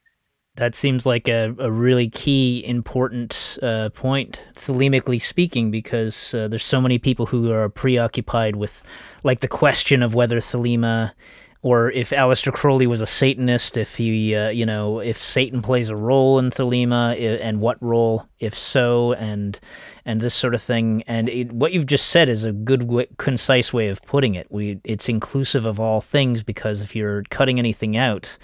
That 0.57 0.75
seems 0.75 1.07
like 1.07 1.29
a, 1.29 1.55
a 1.59 1.71
really 1.71 2.11
key, 2.11 2.65
important 2.67 3.59
uh, 3.63 3.91
point, 3.91 4.43
thelemically 4.55 5.23
speaking, 5.23 5.71
because 5.71 6.35
uh, 6.35 6.49
there's 6.49 6.65
so 6.65 6.81
many 6.81 6.99
people 6.99 7.27
who 7.27 7.53
are 7.53 7.69
preoccupied 7.69 8.57
with, 8.57 8.83
like, 9.23 9.41
the 9.41 9.49
question 9.49 10.03
of 10.03 10.15
whether 10.15 10.39
Thelema 10.39 11.13
or 11.63 11.91
if 11.91 12.11
Aleister 12.11 12.53
Crowley 12.53 12.87
was 12.87 13.03
a 13.03 13.07
Satanist, 13.07 13.77
if 13.77 13.97
he, 13.97 14.35
uh, 14.35 14.49
you 14.49 14.65
know, 14.65 15.01
if 15.01 15.23
Satan 15.23 15.61
plays 15.61 15.91
a 15.91 15.97
role 15.97 16.39
in 16.39 16.51
Thelema, 16.51 17.41
and 17.43 17.61
what 17.61 17.83
role, 17.83 18.27
if 18.39 18.57
so, 18.57 19.13
and 19.15 19.61
and 20.07 20.23
this 20.23 20.35
sort 20.35 20.55
of 20.55 20.63
thing. 20.63 21.03
And 21.07 21.29
it, 21.29 21.53
what 21.53 21.73
you've 21.73 21.87
just 21.87 22.07
said 22.07 22.31
is 22.31 22.45
a 22.45 22.53
good, 22.53 22.81
w- 22.81 23.07
concise 23.19 23.73
way 23.73 23.89
of 23.89 24.01
putting 24.03 24.35
it. 24.35 24.47
We, 24.51 24.81
it's 24.85 25.09
inclusive 25.09 25.67
of 25.67 25.79
all 25.79 26.01
things 26.01 26.43
because 26.43 26.81
if 26.81 26.97
you're 26.97 27.25
cutting 27.25 27.59
anything 27.59 27.97
out, 27.97 28.39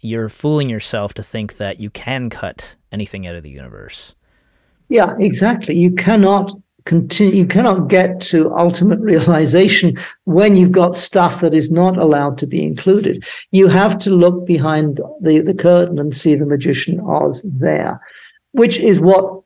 you're 0.00 0.28
fooling 0.28 0.68
yourself 0.68 1.14
to 1.14 1.22
think 1.22 1.56
that 1.56 1.80
you 1.80 1.88
can 1.88 2.28
cut 2.28 2.76
anything 2.92 3.26
out 3.26 3.34
of 3.34 3.42
the 3.42 3.50
universe. 3.50 4.14
Yeah, 4.90 5.16
exactly. 5.18 5.76
You 5.76 5.94
cannot 5.94 6.52
continue 6.88 7.34
you 7.34 7.46
cannot 7.46 7.88
get 7.88 8.18
to 8.18 8.50
ultimate 8.56 8.98
realization 9.00 9.96
when 10.24 10.56
you've 10.56 10.72
got 10.72 10.96
stuff 10.96 11.42
that 11.42 11.52
is 11.52 11.70
not 11.70 11.98
allowed 11.98 12.38
to 12.38 12.46
be 12.46 12.64
included. 12.64 13.24
You 13.50 13.68
have 13.68 13.98
to 13.98 14.10
look 14.10 14.46
behind 14.46 14.98
the, 15.20 15.40
the 15.40 15.52
curtain 15.52 15.98
and 15.98 16.16
see 16.16 16.34
the 16.34 16.46
magician 16.46 16.98
oz 17.00 17.42
there 17.44 18.00
which 18.52 18.78
is 18.78 18.98
what 18.98 19.42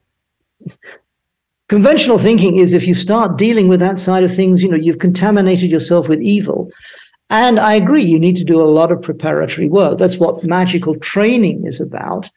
conventional 1.68 2.18
thinking 2.18 2.56
is. 2.58 2.72
If 2.72 2.86
you 2.86 2.94
start 2.94 3.36
dealing 3.36 3.66
with 3.66 3.80
that 3.80 3.98
side 3.98 4.22
of 4.22 4.34
things 4.34 4.62
you 4.62 4.70
know 4.70 4.76
you've 4.76 5.00
contaminated 5.00 5.68
yourself 5.68 6.08
with 6.08 6.22
evil. 6.22 6.70
And 7.28 7.58
i 7.58 7.74
agree 7.74 8.04
you 8.04 8.20
need 8.20 8.36
to 8.36 8.44
do 8.52 8.60
a 8.60 8.74
lot 8.78 8.92
of 8.92 9.02
preparatory 9.02 9.68
work. 9.68 9.98
That's 9.98 10.18
what 10.18 10.44
magical 10.44 10.94
training 11.00 11.66
is 11.66 11.80
about 11.80 12.30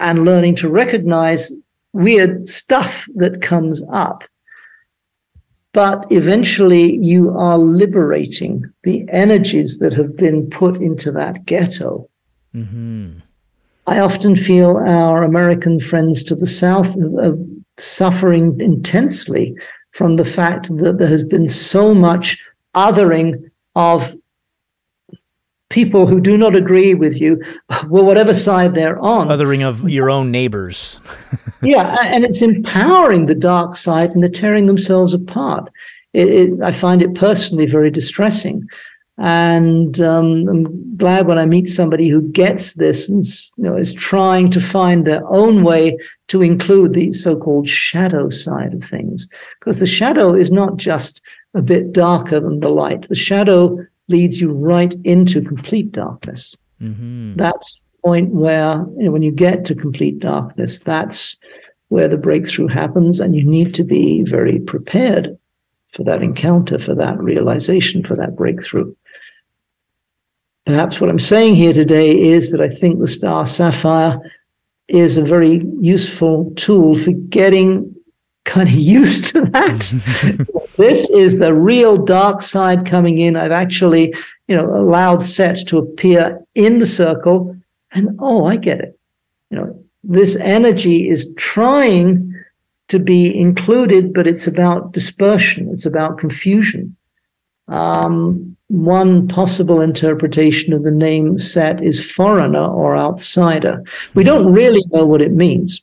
and 0.00 0.24
learning 0.24 0.54
to 0.56 0.70
recognize 0.70 1.52
weird 1.92 2.46
stuff 2.46 3.06
that 3.16 3.42
comes 3.42 3.82
up 3.92 4.24
but 5.72 6.06
eventually 6.10 6.96
you 6.96 7.30
are 7.36 7.58
liberating 7.58 8.64
the 8.84 9.06
energies 9.10 9.78
that 9.78 9.92
have 9.92 10.16
been 10.16 10.48
put 10.50 10.76
into 10.76 11.12
that 11.12 11.44
ghetto. 11.44 12.08
Mm-hmm. 12.54 13.18
I 13.86 14.00
often 14.00 14.36
feel 14.36 14.76
our 14.76 15.22
American 15.22 15.80
friends 15.80 16.22
to 16.24 16.34
the 16.34 16.46
south 16.46 16.96
are 17.20 17.36
suffering 17.78 18.60
intensely 18.60 19.54
from 19.92 20.16
the 20.16 20.24
fact 20.24 20.76
that 20.78 20.98
there 20.98 21.08
has 21.08 21.22
been 21.22 21.48
so 21.48 21.94
much 21.94 22.38
othering 22.74 23.50
of 23.74 24.14
people 25.70 26.06
who 26.06 26.20
do 26.20 26.38
not 26.38 26.56
agree 26.56 26.94
with 26.94 27.20
you, 27.20 27.42
well, 27.88 28.04
whatever 28.04 28.32
side 28.32 28.74
they're 28.74 28.98
on. 29.00 29.28
Othering 29.28 29.66
of 29.66 29.88
your 29.88 30.10
own 30.10 30.30
neighbors. 30.30 30.98
yeah, 31.62 31.98
and 32.02 32.24
it's 32.24 32.42
empowering 32.42 33.26
the 33.26 33.34
dark 33.34 33.74
side 33.74 34.10
and 34.10 34.22
they're 34.22 34.30
tearing 34.30 34.66
themselves 34.66 35.14
apart. 35.14 35.70
It, 36.14 36.28
it, 36.28 36.62
I 36.62 36.72
find 36.72 37.02
it 37.02 37.14
personally 37.14 37.66
very 37.66 37.90
distressing. 37.90 38.66
And 39.18 40.00
um, 40.00 40.48
I'm 40.48 40.96
glad 40.96 41.26
when 41.26 41.38
I 41.38 41.44
meet 41.44 41.66
somebody 41.66 42.08
who 42.08 42.22
gets 42.22 42.74
this 42.74 43.08
and 43.08 43.24
you 43.56 43.64
know, 43.64 43.76
is 43.76 43.92
trying 43.92 44.48
to 44.52 44.60
find 44.60 45.04
their 45.04 45.26
own 45.26 45.64
way 45.64 45.98
to 46.28 46.40
include 46.40 46.94
the 46.94 47.10
so-called 47.12 47.68
shadow 47.68 48.30
side 48.30 48.74
of 48.74 48.84
things. 48.84 49.28
Because 49.58 49.80
the 49.80 49.86
shadow 49.86 50.34
is 50.34 50.52
not 50.52 50.76
just 50.76 51.20
a 51.54 51.62
bit 51.62 51.92
darker 51.92 52.38
than 52.38 52.60
the 52.60 52.68
light. 52.68 53.08
The 53.08 53.16
shadow 53.16 53.84
leads 54.08 54.40
you 54.40 54.50
right 54.50 54.94
into 55.04 55.40
complete 55.40 55.92
darkness. 55.92 56.56
Mm-hmm. 56.82 57.36
That's 57.36 57.80
the 57.80 58.08
point 58.08 58.30
where, 58.30 58.84
you 58.96 59.04
know, 59.04 59.10
when 59.10 59.22
you 59.22 59.30
get 59.30 59.64
to 59.66 59.74
complete 59.74 60.18
darkness, 60.18 60.80
that's 60.80 61.36
where 61.88 62.08
the 62.08 62.16
breakthrough 62.16 62.68
happens, 62.68 63.20
and 63.20 63.34
you 63.34 63.44
need 63.44 63.74
to 63.74 63.84
be 63.84 64.22
very 64.22 64.58
prepared 64.60 65.38
for 65.94 66.04
that 66.04 66.22
encounter, 66.22 66.78
for 66.78 66.94
that 66.94 67.18
realization, 67.18 68.04
for 68.04 68.14
that 68.16 68.36
breakthrough. 68.36 68.94
Perhaps 70.66 71.00
what 71.00 71.08
I'm 71.08 71.18
saying 71.18 71.54
here 71.54 71.72
today 71.72 72.12
is 72.12 72.50
that 72.50 72.60
I 72.60 72.68
think 72.68 73.00
the 73.00 73.06
star 73.06 73.46
sapphire 73.46 74.20
is 74.88 75.16
a 75.16 75.24
very 75.24 75.64
useful 75.80 76.52
tool 76.56 76.94
for 76.94 77.12
getting 77.12 77.94
kind 78.48 78.68
of 78.68 78.74
used 78.98 79.26
to 79.26 79.42
that. 79.42 80.66
this 80.76 81.08
is 81.10 81.38
the 81.38 81.54
real 81.54 81.96
dark 81.96 82.40
side 82.40 82.86
coming 82.86 83.18
in. 83.18 83.36
I've 83.36 83.52
actually, 83.52 84.14
you 84.48 84.56
know, 84.56 84.66
allowed 84.76 85.22
Set 85.22 85.66
to 85.68 85.78
appear 85.78 86.40
in 86.54 86.78
the 86.78 86.86
circle, 86.86 87.56
and 87.92 88.16
oh, 88.18 88.46
I 88.46 88.56
get 88.56 88.80
it. 88.80 88.98
You 89.50 89.58
know, 89.58 89.84
this 90.02 90.36
energy 90.36 91.08
is 91.08 91.32
trying 91.36 92.34
to 92.88 92.98
be 92.98 93.38
included, 93.38 94.14
but 94.14 94.26
it's 94.26 94.46
about 94.46 94.92
dispersion. 94.92 95.68
It's 95.70 95.86
about 95.86 96.18
confusion. 96.18 96.96
Um, 97.68 98.56
one 98.68 99.28
possible 99.28 99.80
interpretation 99.80 100.72
of 100.72 100.82
the 100.82 100.90
name 100.90 101.38
Set 101.38 101.82
is 101.82 102.10
foreigner 102.10 102.64
or 102.64 102.96
outsider. 102.96 103.82
We 104.14 104.24
don't 104.24 104.52
really 104.52 104.82
know 104.90 105.04
what 105.04 105.22
it 105.22 105.32
means. 105.32 105.82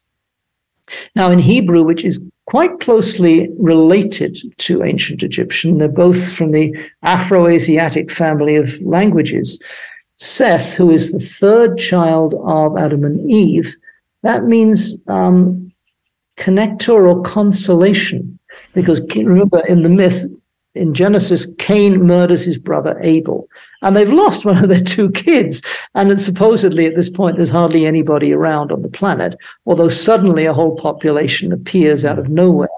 Now, 1.16 1.32
in 1.32 1.40
Hebrew, 1.40 1.84
which 1.84 2.04
is 2.04 2.20
quite 2.46 2.80
closely 2.80 3.50
related 3.60 4.38
to 4.60 4.84
ancient 4.84 5.24
Egyptian. 5.24 5.78
They're 5.78 5.88
both 5.88 6.32
from 6.34 6.52
the 6.52 6.76
Afro 7.02 7.48
Asiatic 7.48 8.12
family 8.12 8.56
of 8.56 8.80
languages. 8.82 9.60
Seth, 10.18 10.74
who 10.74 10.92
is 10.92 11.12
the 11.12 11.20
third 11.20 11.78
child 11.78 12.36
of 12.46 12.78
Adam 12.78 13.04
and 13.04 13.30
Eve, 13.30 13.76
that 14.22 14.46
means 14.46 14.98
um, 15.08 15.72
connector 16.38 17.08
or 17.08 17.22
consolation. 17.24 18.40
Because 18.74 19.02
remember, 19.16 19.66
in 19.68 19.82
the 19.82 19.90
myth, 19.90 20.26
in 20.76 20.94
Genesis, 20.94 21.48
Cain 21.58 22.06
murders 22.06 22.46
his 22.46 22.58
brother 22.58 23.00
Abel 23.02 23.48
and 23.82 23.96
they've 23.96 24.12
lost 24.12 24.46
one 24.46 24.58
of 24.58 24.70
their 24.70 24.82
two 24.82 25.12
kids. 25.12 25.62
And 25.94 26.20
supposedly 26.20 26.86
at 26.86 26.96
this 26.96 27.10
point, 27.10 27.36
there's 27.36 27.50
hardly 27.50 27.86
anybody 27.86 28.34
around 28.34 28.72
on 28.72 28.82
the 28.82 28.90
planet, 28.90 29.38
although 29.66 29.90
suddenly 29.90 30.46
a 30.46 30.54
whole 30.54 30.76
population 30.76 31.54
appears 31.54 32.04
out 32.04 32.20
of 32.20 32.30
nowhere. 32.30 32.70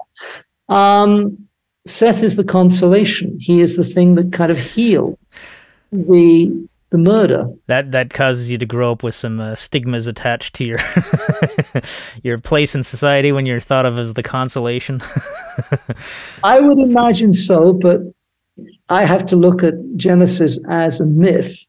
Um, 0.68 1.48
Seth 1.86 2.22
is 2.22 2.36
the 2.36 2.44
consolation. 2.44 3.38
He 3.40 3.60
is 3.60 3.76
the 3.76 3.84
thing 3.84 4.16
that 4.16 4.32
kind 4.32 4.52
of 4.52 4.58
heals 4.58 5.18
the 5.90 6.68
the 6.90 6.98
murder. 6.98 7.46
That 7.66 7.92
that 7.92 8.12
causes 8.14 8.50
you 8.50 8.58
to 8.58 8.66
grow 8.66 8.92
up 8.92 9.02
with 9.02 9.14
some 9.14 9.40
uh, 9.40 9.54
stigmas 9.54 10.06
attached 10.06 10.54
to 10.56 10.64
your 10.64 10.78
your 12.22 12.38
place 12.38 12.74
in 12.74 12.82
society 12.82 13.32
when 13.32 13.46
you're 13.46 13.60
thought 13.60 13.86
of 13.86 13.98
as 13.98 14.14
the 14.14 14.22
consolation. 14.22 15.00
I 16.44 16.60
would 16.60 16.78
imagine 16.78 17.32
so, 17.32 17.72
but 17.72 18.00
I 18.88 19.04
have 19.04 19.26
to 19.26 19.36
look 19.36 19.62
at 19.62 19.74
Genesis 19.96 20.58
as 20.68 21.00
a 21.00 21.06
myth, 21.06 21.64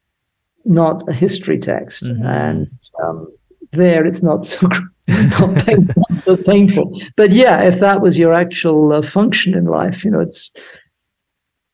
not 0.64 1.06
a 1.08 1.12
history 1.12 1.58
text. 1.58 2.04
Mm-hmm. 2.04 2.26
And 2.26 2.70
um, 3.02 3.30
there 3.72 4.06
it's 4.06 4.22
not 4.22 4.44
so 4.44 4.66
not, 5.08 5.66
painful, 5.66 5.94
not 6.08 6.16
so 6.16 6.36
painful. 6.36 7.00
But 7.16 7.30
yeah, 7.32 7.62
if 7.62 7.80
that 7.80 8.00
was 8.00 8.16
your 8.16 8.32
actual 8.32 8.92
uh, 8.92 9.02
function 9.02 9.54
in 9.54 9.66
life, 9.66 10.04
you 10.04 10.10
know, 10.10 10.20
it's 10.20 10.50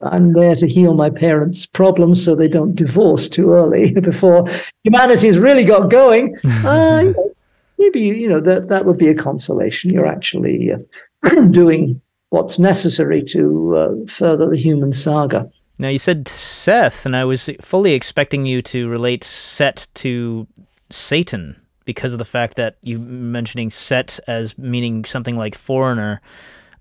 I'm 0.02 0.34
there 0.34 0.54
to 0.54 0.68
heal 0.68 0.94
my 0.94 1.10
parents' 1.10 1.64
problems 1.64 2.22
so 2.22 2.34
they 2.34 2.48
don't 2.48 2.74
divorce 2.74 3.28
too 3.28 3.52
early 3.52 3.92
before 4.00 4.48
humanity's 4.84 5.38
really 5.38 5.64
got 5.64 5.90
going. 5.90 6.36
Uh, 6.64 7.02
you 7.04 7.12
know, 7.12 7.34
maybe 7.78 8.00
you 8.00 8.28
know 8.28 8.40
that 8.40 8.68
that 8.68 8.86
would 8.86 8.98
be 8.98 9.08
a 9.08 9.14
consolation. 9.14 9.92
You're 9.92 10.06
actually 10.06 10.72
uh, 10.72 11.40
doing 11.50 12.00
what's 12.30 12.58
necessary 12.58 13.22
to 13.22 13.76
uh, 13.76 14.06
further 14.06 14.48
the 14.48 14.56
human 14.56 14.92
saga. 14.92 15.50
Now, 15.78 15.88
you 15.88 15.98
said 15.98 16.26
Seth, 16.26 17.04
and 17.04 17.14
I 17.14 17.24
was 17.24 17.50
fully 17.60 17.92
expecting 17.92 18.46
you 18.46 18.62
to 18.62 18.88
relate 18.88 19.22
Set 19.22 19.86
to 19.94 20.46
Satan 20.90 21.60
because 21.84 22.12
of 22.12 22.18
the 22.18 22.24
fact 22.24 22.56
that 22.56 22.78
you 22.82 22.98
mentioning 22.98 23.70
Set 23.70 24.18
as 24.26 24.56
meaning 24.56 25.04
something 25.04 25.36
like 25.36 25.54
foreigner, 25.54 26.20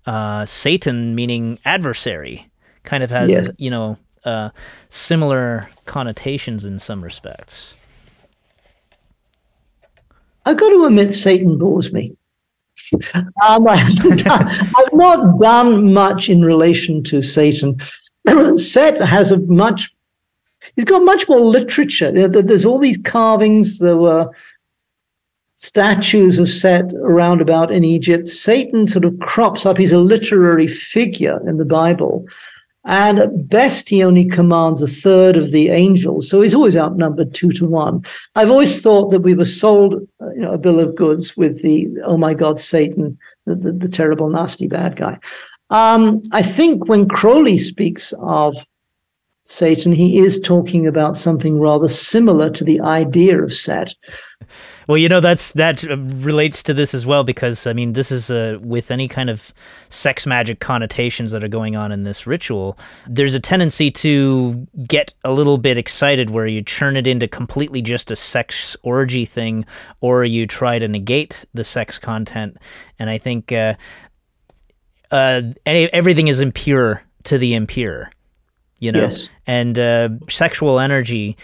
uh, 0.06 0.46
Satan 0.46 1.14
meaning 1.14 1.58
adversary, 1.64 2.50
kind 2.86 3.02
of 3.02 3.10
has 3.10 3.30
yes. 3.30 3.50
you 3.58 3.68
know 3.68 3.98
uh, 4.24 4.50
similar 4.88 5.68
connotations 5.84 6.64
in 6.64 6.78
some 6.78 7.04
respects. 7.04 7.78
I've 10.46 10.56
got 10.56 10.70
to 10.70 10.84
admit, 10.84 11.12
Satan 11.12 11.58
bores 11.58 11.92
me. 11.92 12.16
Um, 13.14 13.66
I've 13.68 14.92
not 14.92 15.38
done 15.38 15.92
much 15.92 16.28
in 16.28 16.42
relation 16.42 17.02
to 17.04 17.20
Satan. 17.20 17.80
Set 18.56 18.98
has 18.98 19.32
a 19.32 19.38
much, 19.40 19.92
he's 20.76 20.84
got 20.84 21.02
much 21.02 21.28
more 21.28 21.40
literature. 21.40 22.12
There's 22.28 22.64
all 22.64 22.78
these 22.78 22.98
carvings. 22.98 23.80
There 23.80 23.96
were 23.96 24.30
statues 25.56 26.38
of 26.38 26.48
Set 26.48 26.92
around 26.94 27.40
about 27.40 27.72
in 27.72 27.82
Egypt. 27.82 28.28
Satan 28.28 28.86
sort 28.86 29.04
of 29.04 29.18
crops 29.20 29.66
up. 29.66 29.76
He's 29.76 29.92
a 29.92 29.98
literary 29.98 30.68
figure 30.68 31.40
in 31.48 31.56
the 31.56 31.64
Bible. 31.64 32.24
And 32.86 33.18
at 33.18 33.48
best, 33.48 33.88
he 33.88 34.04
only 34.04 34.24
commands 34.24 34.80
a 34.80 34.86
third 34.86 35.36
of 35.36 35.50
the 35.50 35.70
angels. 35.70 36.28
So 36.30 36.40
he's 36.40 36.54
always 36.54 36.76
outnumbered 36.76 37.34
two 37.34 37.50
to 37.52 37.66
one. 37.66 38.04
I've 38.36 38.50
always 38.50 38.80
thought 38.80 39.10
that 39.10 39.20
we 39.22 39.34
were 39.34 39.44
sold 39.44 39.94
you 40.20 40.42
know, 40.42 40.52
a 40.52 40.58
bill 40.58 40.78
of 40.78 40.94
goods 40.94 41.36
with 41.36 41.62
the, 41.62 41.88
oh 42.04 42.16
my 42.16 42.32
God, 42.32 42.60
Satan, 42.60 43.18
the, 43.44 43.56
the, 43.56 43.72
the 43.72 43.88
terrible, 43.88 44.30
nasty, 44.30 44.68
bad 44.68 44.96
guy. 44.96 45.18
Um, 45.70 46.22
I 46.30 46.42
think 46.42 46.88
when 46.88 47.08
Crowley 47.08 47.58
speaks 47.58 48.14
of 48.20 48.56
Satan, 49.44 49.90
he 49.90 50.18
is 50.18 50.40
talking 50.40 50.86
about 50.86 51.18
something 51.18 51.58
rather 51.58 51.88
similar 51.88 52.50
to 52.50 52.62
the 52.62 52.80
idea 52.80 53.42
of 53.42 53.52
Set. 53.52 53.94
Well, 54.88 54.98
you 54.98 55.08
know 55.08 55.18
that's 55.18 55.50
that 55.52 55.82
relates 55.82 56.62
to 56.64 56.72
this 56.74 56.94
as 56.94 57.04
well 57.04 57.24
because 57.24 57.66
I 57.66 57.72
mean 57.72 57.94
this 57.94 58.12
is 58.12 58.30
uh, 58.30 58.58
with 58.60 58.92
any 58.92 59.08
kind 59.08 59.28
of 59.28 59.52
sex 59.88 60.26
magic 60.26 60.60
connotations 60.60 61.32
that 61.32 61.42
are 61.42 61.48
going 61.48 61.74
on 61.74 61.90
in 61.90 62.04
this 62.04 62.24
ritual. 62.26 62.78
There's 63.08 63.34
a 63.34 63.40
tendency 63.40 63.90
to 63.90 64.66
get 64.86 65.12
a 65.24 65.32
little 65.32 65.58
bit 65.58 65.76
excited 65.76 66.30
where 66.30 66.46
you 66.46 66.62
churn 66.62 66.96
it 66.96 67.08
into 67.08 67.26
completely 67.26 67.82
just 67.82 68.12
a 68.12 68.16
sex 68.16 68.76
orgy 68.84 69.24
thing, 69.24 69.64
or 70.00 70.24
you 70.24 70.46
try 70.46 70.78
to 70.78 70.86
negate 70.86 71.44
the 71.52 71.64
sex 71.64 71.98
content. 71.98 72.56
And 73.00 73.10
I 73.10 73.18
think 73.18 73.50
uh, 73.50 73.74
uh, 75.10 75.42
everything 75.64 76.28
is 76.28 76.40
impure 76.40 77.02
to 77.24 77.38
the 77.38 77.54
impure, 77.54 78.10
you 78.78 78.92
know, 78.92 79.00
Yes. 79.00 79.28
and 79.48 79.76
uh, 79.78 80.10
sexual 80.28 80.78
energy 80.78 81.36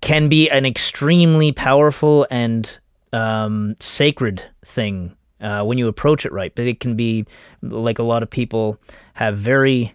can 0.00 0.28
be 0.28 0.48
an 0.50 0.66
extremely 0.66 1.52
powerful 1.52 2.26
and 2.30 2.78
um, 3.12 3.74
sacred 3.80 4.44
thing 4.64 5.16
uh, 5.40 5.64
when 5.64 5.78
you 5.78 5.88
approach 5.88 6.26
it 6.26 6.32
right. 6.32 6.54
But 6.54 6.66
it 6.66 6.80
can 6.80 6.96
be 6.96 7.24
like 7.62 7.98
a 7.98 8.04
lot 8.04 8.22
of 8.22 8.30
people 8.30 8.78
have 9.14 9.36
very 9.36 9.94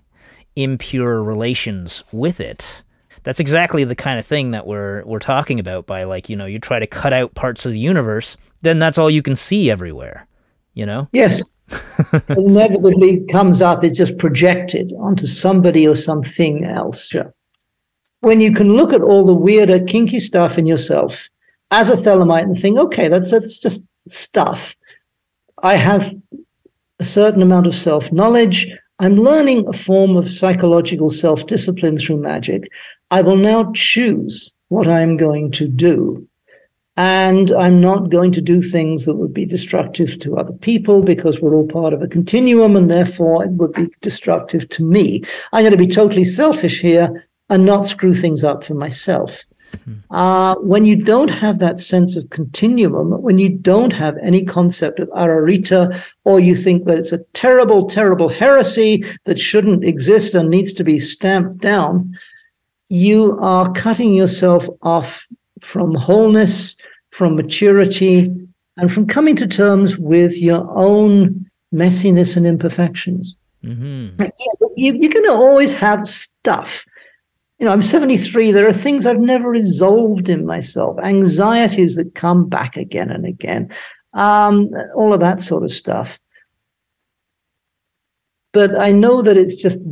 impure 0.56 1.24
relations 1.24 2.04
with 2.12 2.40
it. 2.40 2.84
That's 3.24 3.40
exactly 3.40 3.84
the 3.84 3.96
kind 3.96 4.20
of 4.20 4.26
thing 4.26 4.52
that 4.52 4.66
we're 4.66 5.04
we're 5.06 5.20
talking 5.20 5.60
about 5.60 5.86
by 5.86 6.04
like 6.04 6.28
you 6.28 6.36
know 6.36 6.46
you 6.46 6.60
try 6.60 6.80
to 6.80 6.88
cut 6.88 7.14
out 7.14 7.36
parts 7.36 7.66
of 7.66 7.72
the 7.72 7.80
universe, 7.80 8.36
then 8.64 8.80
that's 8.80 8.98
all 8.98 9.12
you 9.12 9.22
can 9.22 9.36
see 9.36 9.70
everywhere. 9.70 10.28
You 10.74 10.86
know. 10.86 11.08
Yes. 11.12 11.44
inevitably 12.30 13.26
comes 13.32 13.62
up 13.62 13.84
is 13.84 13.94
just 13.94 14.18
projected 14.18 14.92
onto 15.00 15.26
somebody 15.26 15.88
or 15.88 15.96
something 15.96 16.66
else. 16.66 17.14
When 18.22 18.40
you 18.40 18.54
can 18.54 18.74
look 18.74 18.94
at 18.94 19.02
all 19.02 19.26
the 19.26 19.34
weirder, 19.34 19.84
kinky 19.86 20.20
stuff 20.20 20.58
in 20.58 20.66
yourself 20.66 21.30
as 21.72 21.90
a 21.90 21.96
Thelemite 21.96 22.44
and 22.44 22.60
think, 22.60 22.78
okay, 22.78 23.08
that's 23.08 23.32
that's 23.32 23.60
just 23.60 23.86
stuff. 24.08 24.76
I 25.64 25.76
have 25.76 26.14
a 27.00 27.04
certain 27.04 27.42
amount 27.42 27.68
of 27.68 27.76
self-knowledge. 27.76 28.70
I'm 29.00 29.16
learning 29.16 29.68
a 29.68 29.74
form 29.74 30.16
of 30.16 30.30
psychological 30.30 31.10
self-discipline 31.10 31.98
through 31.98 32.18
magic. 32.18 32.70
I 33.10 33.22
will 33.22 33.38
now 33.38 33.72
choose 33.74 34.52
what 34.70 34.88
I'm 34.88 35.18
going 35.18 35.52
to 35.52 35.68
do. 35.68 36.28
And 36.98 37.52
I'm 37.52 37.82
not 37.82 38.10
going 38.10 38.32
to 38.34 38.42
do 38.42 38.62
things 38.62 39.06
that 39.06 39.16
would 39.16 39.34
be 39.34 39.46
destructive 39.46 40.20
to 40.20 40.38
other 40.38 40.54
people 40.54 41.02
because 41.02 41.42
we're 41.42 41.56
all 41.56 41.68
part 41.68 41.94
of 41.94 42.02
a 42.02 42.08
continuum 42.08 42.76
and 42.76 42.92
therefore 42.92 43.44
it 43.44 43.52
would 43.52 43.74
be 43.74 43.90
destructive 44.02 44.68
to 44.70 44.84
me. 44.84 45.24
I'm 45.54 45.64
going 45.64 45.72
to 45.72 45.78
be 45.78 45.88
totally 45.88 46.26
selfish 46.26 46.82
here 46.82 47.28
and 47.52 47.66
not 47.66 47.86
screw 47.86 48.16
things 48.16 48.44
up 48.44 48.64
for 48.64 48.74
myself. 48.74 49.44
Uh, 50.10 50.56
when 50.56 50.84
you 50.84 50.96
don't 50.96 51.30
have 51.30 51.60
that 51.60 51.80
sense 51.80 52.16
of 52.16 52.30
continuum, 52.30 53.22
when 53.22 53.38
you 53.38 53.50
don't 53.50 53.92
have 53.92 54.18
any 54.18 54.44
concept 54.44 55.00
of 55.00 55.08
ararita, 55.10 56.02
or 56.26 56.40
you 56.40 56.56
think 56.56 56.86
that 56.86 56.98
it's 56.98 57.14
a 57.14 57.24
terrible, 57.34 57.88
terrible 57.88 58.28
heresy 58.28 59.06
that 59.24 59.40
shouldn't 59.40 59.84
exist 59.84 60.36
and 60.36 60.50
needs 60.50 60.74
to 60.74 60.84
be 60.84 61.00
stamped 61.00 61.60
down, 61.60 62.18
you 62.90 63.38
are 63.40 63.72
cutting 63.72 64.14
yourself 64.14 64.68
off 64.82 65.26
from 65.62 65.96
wholeness, 65.96 66.76
from 67.12 67.36
maturity, 67.36 68.30
and 68.78 68.92
from 68.92 69.08
coming 69.08 69.36
to 69.36 69.48
terms 69.48 69.98
with 69.98 70.38
your 70.38 70.70
own 70.78 71.50
messiness 71.74 72.36
and 72.36 72.46
imperfections. 72.46 73.36
Mm-hmm. 73.64 74.22
You, 74.76 74.94
you're 74.94 75.12
going 75.12 75.26
to 75.26 75.32
always 75.32 75.72
have 75.74 76.08
stuff. 76.08 76.86
You 77.62 77.68
know, 77.68 77.74
I'm 77.74 77.84
73. 77.84 78.52
There 78.52 78.68
are 78.68 78.74
things 78.74 79.06
I've 79.06 79.20
never 79.20 79.48
resolved 79.48 80.30
in 80.30 80.48
myself, 80.48 80.98
anxieties 81.04 81.96
that 81.96 82.16
come 82.16 82.50
back 82.50 82.76
again 82.76 83.12
and 83.12 83.24
again, 83.24 83.72
um, 84.16 84.72
all 84.96 85.14
of 85.14 85.20
that 85.20 85.42
sort 85.42 85.62
of 85.62 85.72
stuff. 85.72 86.20
But 88.52 88.76
I 88.80 88.90
know 88.90 89.22
that 89.22 89.38
it's 89.38 89.54
just 89.54 89.84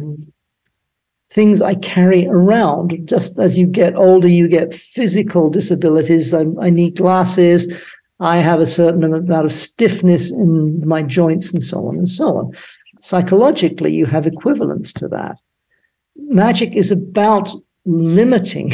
things 1.29 1.62
I 1.62 1.75
carry 1.75 2.25
around. 2.25 3.01
Just 3.05 3.38
as 3.38 3.60
you 3.60 3.67
get 3.67 3.95
older, 3.95 4.27
you 4.27 4.47
get 4.47 4.73
physical 4.73 5.51
disabilities. 5.51 6.34
I, 6.34 6.45
I 6.60 6.71
need 6.71 6.97
glasses. 6.97 7.71
I 8.19 8.38
have 8.38 8.62
a 8.62 8.65
certain 8.65 9.03
amount 9.03 9.45
of 9.45 9.53
stiffness 9.53 10.32
in 10.32 10.88
my 10.88 11.03
joints 11.03 11.53
and 11.53 11.62
so 11.62 11.88
on 11.88 11.99
and 11.99 12.10
so 12.10 12.36
on. 12.36 12.51
Psychologically, 12.97 13.93
you 13.93 14.08
have 14.08 14.25
equivalents 14.25 14.91
to 14.93 15.08
that. 15.10 15.38
Magic 16.27 16.75
is 16.75 16.91
about 16.91 17.49
limiting 17.86 18.71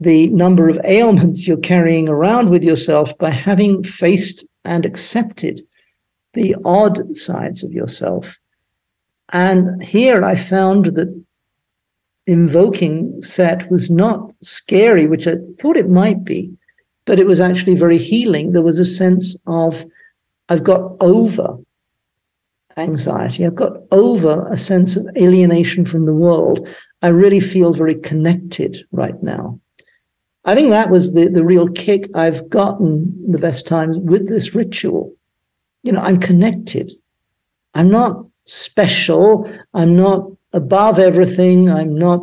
the 0.00 0.28
number 0.28 0.68
of 0.68 0.80
ailments 0.84 1.46
you're 1.46 1.56
carrying 1.56 2.08
around 2.08 2.50
with 2.50 2.64
yourself 2.64 3.16
by 3.18 3.30
having 3.30 3.82
faced 3.82 4.44
and 4.64 4.84
accepted 4.84 5.62
the 6.32 6.56
odd 6.64 7.16
sides 7.16 7.62
of 7.62 7.72
yourself. 7.72 8.38
And 9.32 9.82
here 9.82 10.24
I 10.24 10.34
found 10.34 10.86
that 10.86 11.24
invoking 12.26 13.22
Set 13.22 13.70
was 13.70 13.90
not 13.90 14.32
scary, 14.42 15.06
which 15.06 15.26
I 15.26 15.36
thought 15.60 15.76
it 15.76 15.88
might 15.88 16.24
be, 16.24 16.52
but 17.04 17.18
it 17.18 17.26
was 17.26 17.40
actually 17.40 17.76
very 17.76 17.98
healing. 17.98 18.52
There 18.52 18.62
was 18.62 18.78
a 18.78 18.84
sense 18.84 19.36
of, 19.46 19.84
I've 20.48 20.64
got 20.64 20.96
over 21.00 21.58
anxiety, 22.76 23.46
I've 23.46 23.54
got 23.54 23.76
over 23.92 24.46
a 24.50 24.56
sense 24.56 24.96
of 24.96 25.06
alienation 25.16 25.84
from 25.84 26.06
the 26.06 26.14
world. 26.14 26.68
I 27.02 27.08
really 27.08 27.40
feel 27.40 27.72
very 27.72 27.94
connected 27.94 28.84
right 28.92 29.20
now. 29.22 29.60
I 30.44 30.54
think 30.54 30.70
that 30.70 30.90
was 30.90 31.14
the, 31.14 31.28
the 31.28 31.44
real 31.44 31.68
kick 31.68 32.08
I've 32.14 32.48
gotten 32.50 33.14
the 33.30 33.38
best 33.38 33.66
times 33.66 33.96
with 33.98 34.28
this 34.28 34.54
ritual. 34.54 35.14
You 35.82 35.92
know, 35.92 36.00
I'm 36.00 36.20
connected. 36.20 36.92
I'm 37.74 37.90
not 37.90 38.24
special. 38.44 39.50
I'm 39.72 39.96
not 39.96 40.30
above 40.52 40.98
everything. 40.98 41.70
I'm 41.70 41.96
not 41.96 42.20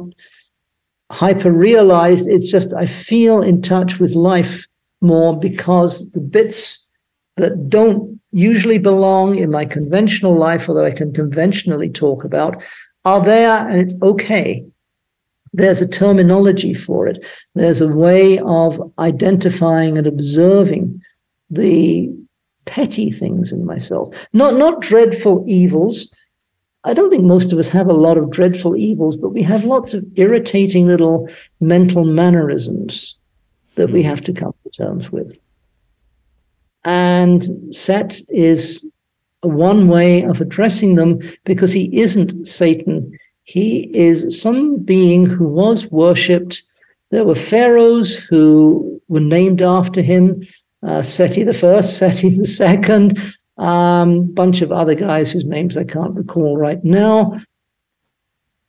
hyper 1.11 1.51
realized. 1.51 2.29
It's 2.29 2.49
just 2.49 2.73
I 2.73 2.85
feel 2.85 3.41
in 3.41 3.61
touch 3.61 3.99
with 3.99 4.13
life 4.13 4.67
more 5.01 5.37
because 5.37 6.09
the 6.11 6.21
bits 6.21 6.85
that 7.37 7.69
don't 7.69 8.20
usually 8.31 8.77
belong 8.77 9.35
in 9.35 9.51
my 9.51 9.65
conventional 9.65 10.35
life, 10.35 10.69
although 10.69 10.85
I 10.85 10.91
can 10.91 11.13
conventionally 11.13 11.89
talk 11.89 12.23
about, 12.23 12.61
are 13.05 13.23
there 13.23 13.67
and 13.67 13.79
it's 13.79 13.95
okay. 14.01 14.65
There's 15.53 15.81
a 15.81 15.87
terminology 15.87 16.73
for 16.73 17.07
it. 17.07 17.25
There's 17.55 17.81
a 17.81 17.87
way 17.87 18.39
of 18.39 18.81
identifying 18.99 19.97
and 19.97 20.07
observing 20.07 21.01
the 21.49 22.09
petty 22.65 23.11
things 23.11 23.51
in 23.51 23.65
myself, 23.65 24.15
not 24.31 24.55
not 24.55 24.81
dreadful 24.81 25.43
evils, 25.47 26.09
I 26.83 26.93
don't 26.93 27.11
think 27.11 27.23
most 27.23 27.53
of 27.53 27.59
us 27.59 27.69
have 27.69 27.87
a 27.87 27.93
lot 27.93 28.17
of 28.17 28.31
dreadful 28.31 28.75
evils, 28.75 29.15
but 29.15 29.29
we 29.29 29.43
have 29.43 29.63
lots 29.63 29.93
of 29.93 30.03
irritating 30.15 30.87
little 30.87 31.29
mental 31.59 32.05
mannerisms 32.05 33.17
that 33.75 33.91
we 33.91 34.01
hmm. 34.01 34.09
have 34.09 34.21
to 34.21 34.33
come 34.33 34.53
to 34.63 34.69
terms 34.69 35.11
with. 35.11 35.39
And 36.83 37.43
Set 37.73 38.19
is 38.29 38.85
one 39.41 39.87
way 39.87 40.23
of 40.23 40.41
addressing 40.41 40.95
them 40.95 41.19
because 41.45 41.73
he 41.73 41.95
isn't 41.99 42.45
Satan. 42.45 43.17
He 43.43 43.89
is 43.93 44.39
some 44.39 44.77
being 44.77 45.25
who 45.25 45.47
was 45.47 45.91
worshipped. 45.91 46.63
There 47.09 47.25
were 47.25 47.35
pharaohs 47.35 48.15
who 48.15 49.01
were 49.07 49.19
named 49.19 49.61
after 49.61 50.01
him 50.01 50.43
uh, 50.83 51.03
Seti 51.03 51.43
the 51.43 51.53
first, 51.53 51.97
Seti 51.97 52.29
the 52.29 52.45
second, 52.45 53.19
um, 53.57 54.25
bunch 54.33 54.61
of 54.61 54.71
other 54.71 54.95
guys 54.95 55.31
whose 55.31 55.45
names 55.45 55.77
I 55.77 55.83
can't 55.83 56.15
recall 56.15 56.57
right 56.57 56.83
now. 56.83 57.39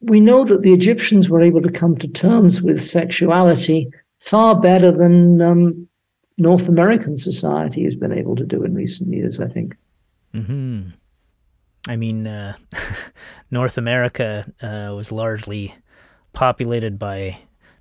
We 0.00 0.20
know 0.20 0.44
that 0.44 0.62
the 0.62 0.74
Egyptians 0.74 1.28
were 1.28 1.40
able 1.40 1.62
to 1.62 1.70
come 1.70 1.96
to 1.98 2.08
terms 2.08 2.60
with 2.60 2.82
sexuality 2.82 3.88
far 4.18 4.60
better 4.60 4.90
than 4.90 5.40
um, 5.40 5.88
North 6.38 6.68
American 6.68 7.16
society 7.16 7.84
has 7.84 7.94
been 7.94 8.12
able 8.12 8.36
to 8.36 8.44
do 8.44 8.64
in 8.64 8.74
recent 8.74 9.12
years, 9.12 9.40
I 9.40 9.48
think. 9.48 9.76
Mm-hmm. 10.34 10.88
I 11.88 11.96
mean, 11.96 12.26
uh, 12.26 12.56
North 13.50 13.76
America 13.76 14.50
uh, 14.62 14.94
was 14.94 15.12
largely 15.12 15.74
populated 16.32 16.98
by 16.98 17.38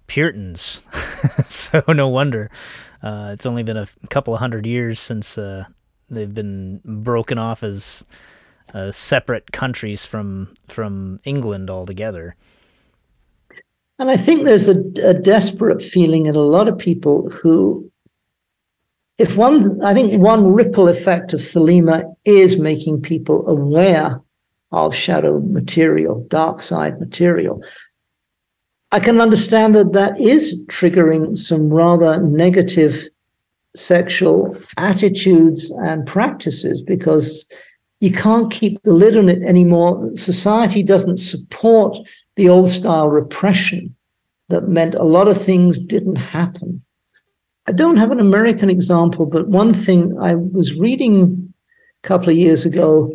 Puritans, 0.08 0.84
so 1.48 1.84
no 1.88 2.08
wonder. 2.08 2.50
Uh, 3.02 3.32
it's 3.34 3.46
only 3.46 3.64
been 3.64 3.78
a 3.78 3.88
couple 4.10 4.34
of 4.34 4.40
hundred 4.40 4.66
years 4.66 5.00
since 5.00 5.38
uh, 5.38 5.66
they've 6.10 6.34
been 6.34 6.82
broken 6.84 7.38
off 7.38 7.64
as 7.64 8.06
uh, 8.74 8.92
separate 8.92 9.52
countries 9.52 10.06
from 10.06 10.54
from 10.68 11.20
England 11.24 11.70
altogether. 11.70 12.36
And 14.00 14.10
I 14.10 14.18
think 14.18 14.46
there's 14.46 14.68
a, 14.68 14.80
a, 15.04 15.14
desperate 15.14 15.80
feeling 15.80 16.26
in 16.26 16.36
a 16.36 16.40
lot 16.40 16.68
of 16.68 16.76
people 16.76 17.30
who, 17.30 17.91
if 19.22 19.38
one, 19.38 19.80
I 19.84 19.94
think 19.94 20.20
one 20.20 20.52
ripple 20.52 20.88
effect 20.88 21.32
of 21.32 21.42
Thelema 21.42 22.04
is 22.26 22.60
making 22.60 23.04
people 23.04 23.48
aware 23.48 24.20
of 24.72 24.96
shadow 24.96 25.40
material, 25.42 26.26
dark 26.28 26.60
side 26.60 27.00
material. 27.00 27.64
I 28.92 29.00
can 29.00 29.22
understand 29.22 29.76
that 29.76 29.94
that 29.94 30.20
is 30.20 30.60
triggering 30.66 31.38
some 31.38 31.70
rather 31.70 32.20
negative 32.20 33.08
sexual 33.76 34.58
attitudes 34.78 35.70
and 35.84 36.08
practices 36.08 36.82
because 36.82 37.48
you 38.00 38.12
can't 38.12 38.52
keep 38.52 38.82
the 38.82 38.94
lid 38.94 39.16
on 39.18 39.30
it 39.30 39.44
anymore. 39.44 40.10
Society 40.16 40.82
doesn't 40.82 41.18
support 41.18 41.96
the 42.38 42.50
old 42.50 42.70
style 42.70 43.08
repression 43.08 43.96
that 44.50 44.68
meant 44.68 44.96
a 44.96 45.04
lot 45.04 45.28
of 45.28 45.40
things 45.40 45.78
didn't 45.78 46.16
happen. 46.16 46.84
I 47.68 47.72
don't 47.72 47.98
have 47.98 48.12
an 48.12 48.20
American 48.20 48.70
example, 48.70 49.26
but 49.26 49.48
one 49.48 49.74
thing 49.74 50.18
I 50.20 50.36
was 50.36 50.80
reading 50.80 51.54
a 52.04 52.08
couple 52.08 52.30
of 52.30 52.36
years 52.36 52.66
ago 52.66 53.12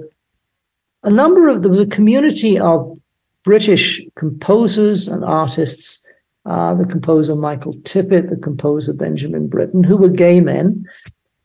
a 1.07 1.11
number 1.11 1.49
of 1.49 1.63
there 1.63 1.71
was 1.71 1.81
a 1.81 1.87
community 1.87 2.59
of 2.59 2.99
British 3.45 4.05
composers 4.17 5.07
and 5.07 5.25
artists, 5.25 6.05
uh, 6.47 6.75
the 6.75 6.85
composer 6.85 7.37
Michael 7.37 7.75
Tippett, 7.85 8.29
the 8.29 8.37
composer 8.37 8.93
Benjamin 8.93 9.47
Britten, 9.47 9.85
who 9.85 9.97
were 9.97 10.09
gay 10.09 10.41
men. 10.41 10.85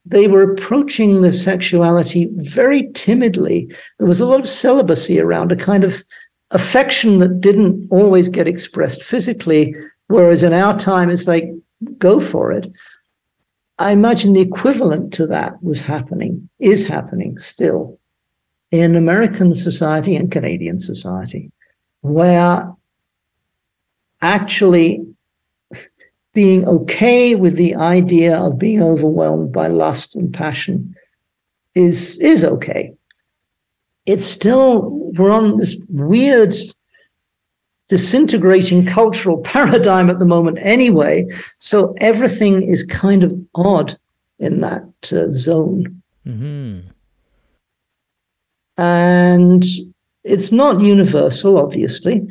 They 0.04 0.28
were 0.28 0.42
approaching 0.42 1.22
the 1.22 1.32
sexuality 1.32 2.28
very 2.34 2.92
timidly. 2.94 3.72
There 4.00 4.08
was 4.08 4.20
a 4.20 4.26
lot 4.26 4.40
of 4.40 4.50
celibacy 4.50 5.20
around, 5.20 5.52
a 5.52 5.56
kind 5.56 5.84
of 5.84 6.04
affection 6.50 7.20
that 7.20 7.40
didn't 7.40 7.88
always 7.92 8.30
get 8.30 8.48
expressed 8.48 9.04
physically, 9.04 9.76
whereas 10.08 10.42
in 10.42 10.54
our 10.54 10.76
time, 10.78 11.12
it's 11.12 11.28
like, 11.28 11.52
go 12.02 12.20
for 12.20 12.52
it. 12.52 12.68
I 13.80 13.92
imagine 13.92 14.34
the 14.34 14.42
equivalent 14.42 15.14
to 15.14 15.28
that 15.28 15.64
was 15.64 15.80
happening, 15.80 16.50
is 16.60 16.84
happening 16.84 17.38
still 17.38 17.98
in 18.72 18.96
American 18.96 19.56
society 19.56 20.16
and 20.16 20.32
Canadian 20.32 20.80
society, 20.80 21.52
where 22.02 22.70
actually 24.22 25.06
being 26.34 26.68
okay 26.68 27.36
with 27.36 27.56
the 27.56 27.76
idea 27.76 28.38
of 28.38 28.60
being 28.60 28.82
overwhelmed 28.82 29.52
by 29.52 29.68
lust 29.68 30.16
and 30.16 30.34
passion 30.34 30.96
is 31.76 32.20
is 32.20 32.44
okay. 32.44 32.94
It's 34.06 34.26
still 34.26 34.90
we're 35.18 35.32
on 35.32 35.56
this 35.56 35.76
weird 35.90 36.56
disintegrating 37.92 38.86
cultural 38.86 39.40
paradigm 39.40 40.10
at 40.10 40.18
the 40.18 40.26
moment 40.26 40.58
anyway. 40.62 41.28
So 41.58 41.94
everything 42.00 42.64
is 42.64 42.86
kind 42.86 43.22
of 43.22 43.38
odd 43.54 43.98
in 44.40 44.62
that 44.62 44.90
uh, 45.12 45.30
zone. 45.34 46.02
Mm-hmm. 46.26 46.88
And 48.78 49.66
it's 50.24 50.54
not 50.54 50.80
universal, 50.80 51.58
obviously. 51.58 52.26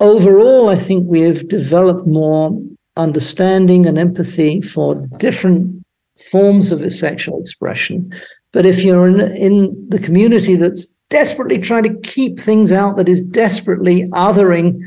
Overall, 0.00 0.70
I 0.70 0.76
think 0.76 1.06
we 1.06 1.20
have 1.20 1.48
developed 1.48 2.06
more 2.06 2.58
understanding 2.96 3.84
and 3.84 3.98
empathy 3.98 4.62
for 4.62 4.94
different 5.18 5.84
forms 6.30 6.72
of 6.72 6.90
sexual 6.90 7.42
expression. 7.42 8.10
But 8.52 8.64
if 8.64 8.82
you're 8.82 9.06
in, 9.06 9.20
in 9.36 9.88
the 9.90 9.98
community 9.98 10.54
that's 10.54 10.95
desperately 11.10 11.58
trying 11.58 11.84
to 11.84 12.00
keep 12.08 12.40
things 12.40 12.72
out 12.72 12.96
that 12.96 13.08
is 13.08 13.24
desperately 13.24 14.04
othering 14.10 14.80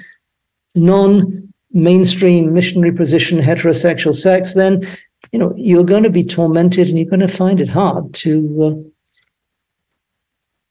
non 0.75 1.53
mainstream 1.71 2.53
missionary 2.53 2.91
position 2.91 3.39
heterosexual 3.39 4.15
sex, 4.15 4.53
then 4.53 4.87
you 5.31 5.39
know 5.39 5.53
you're 5.55 5.83
going 5.83 6.03
to 6.03 6.09
be 6.09 6.23
tormented 6.23 6.87
and 6.87 6.97
you're 6.97 7.09
going 7.09 7.19
to 7.19 7.27
find 7.27 7.61
it 7.61 7.69
hard 7.69 8.13
to 8.13 8.63
uh, 8.63 8.89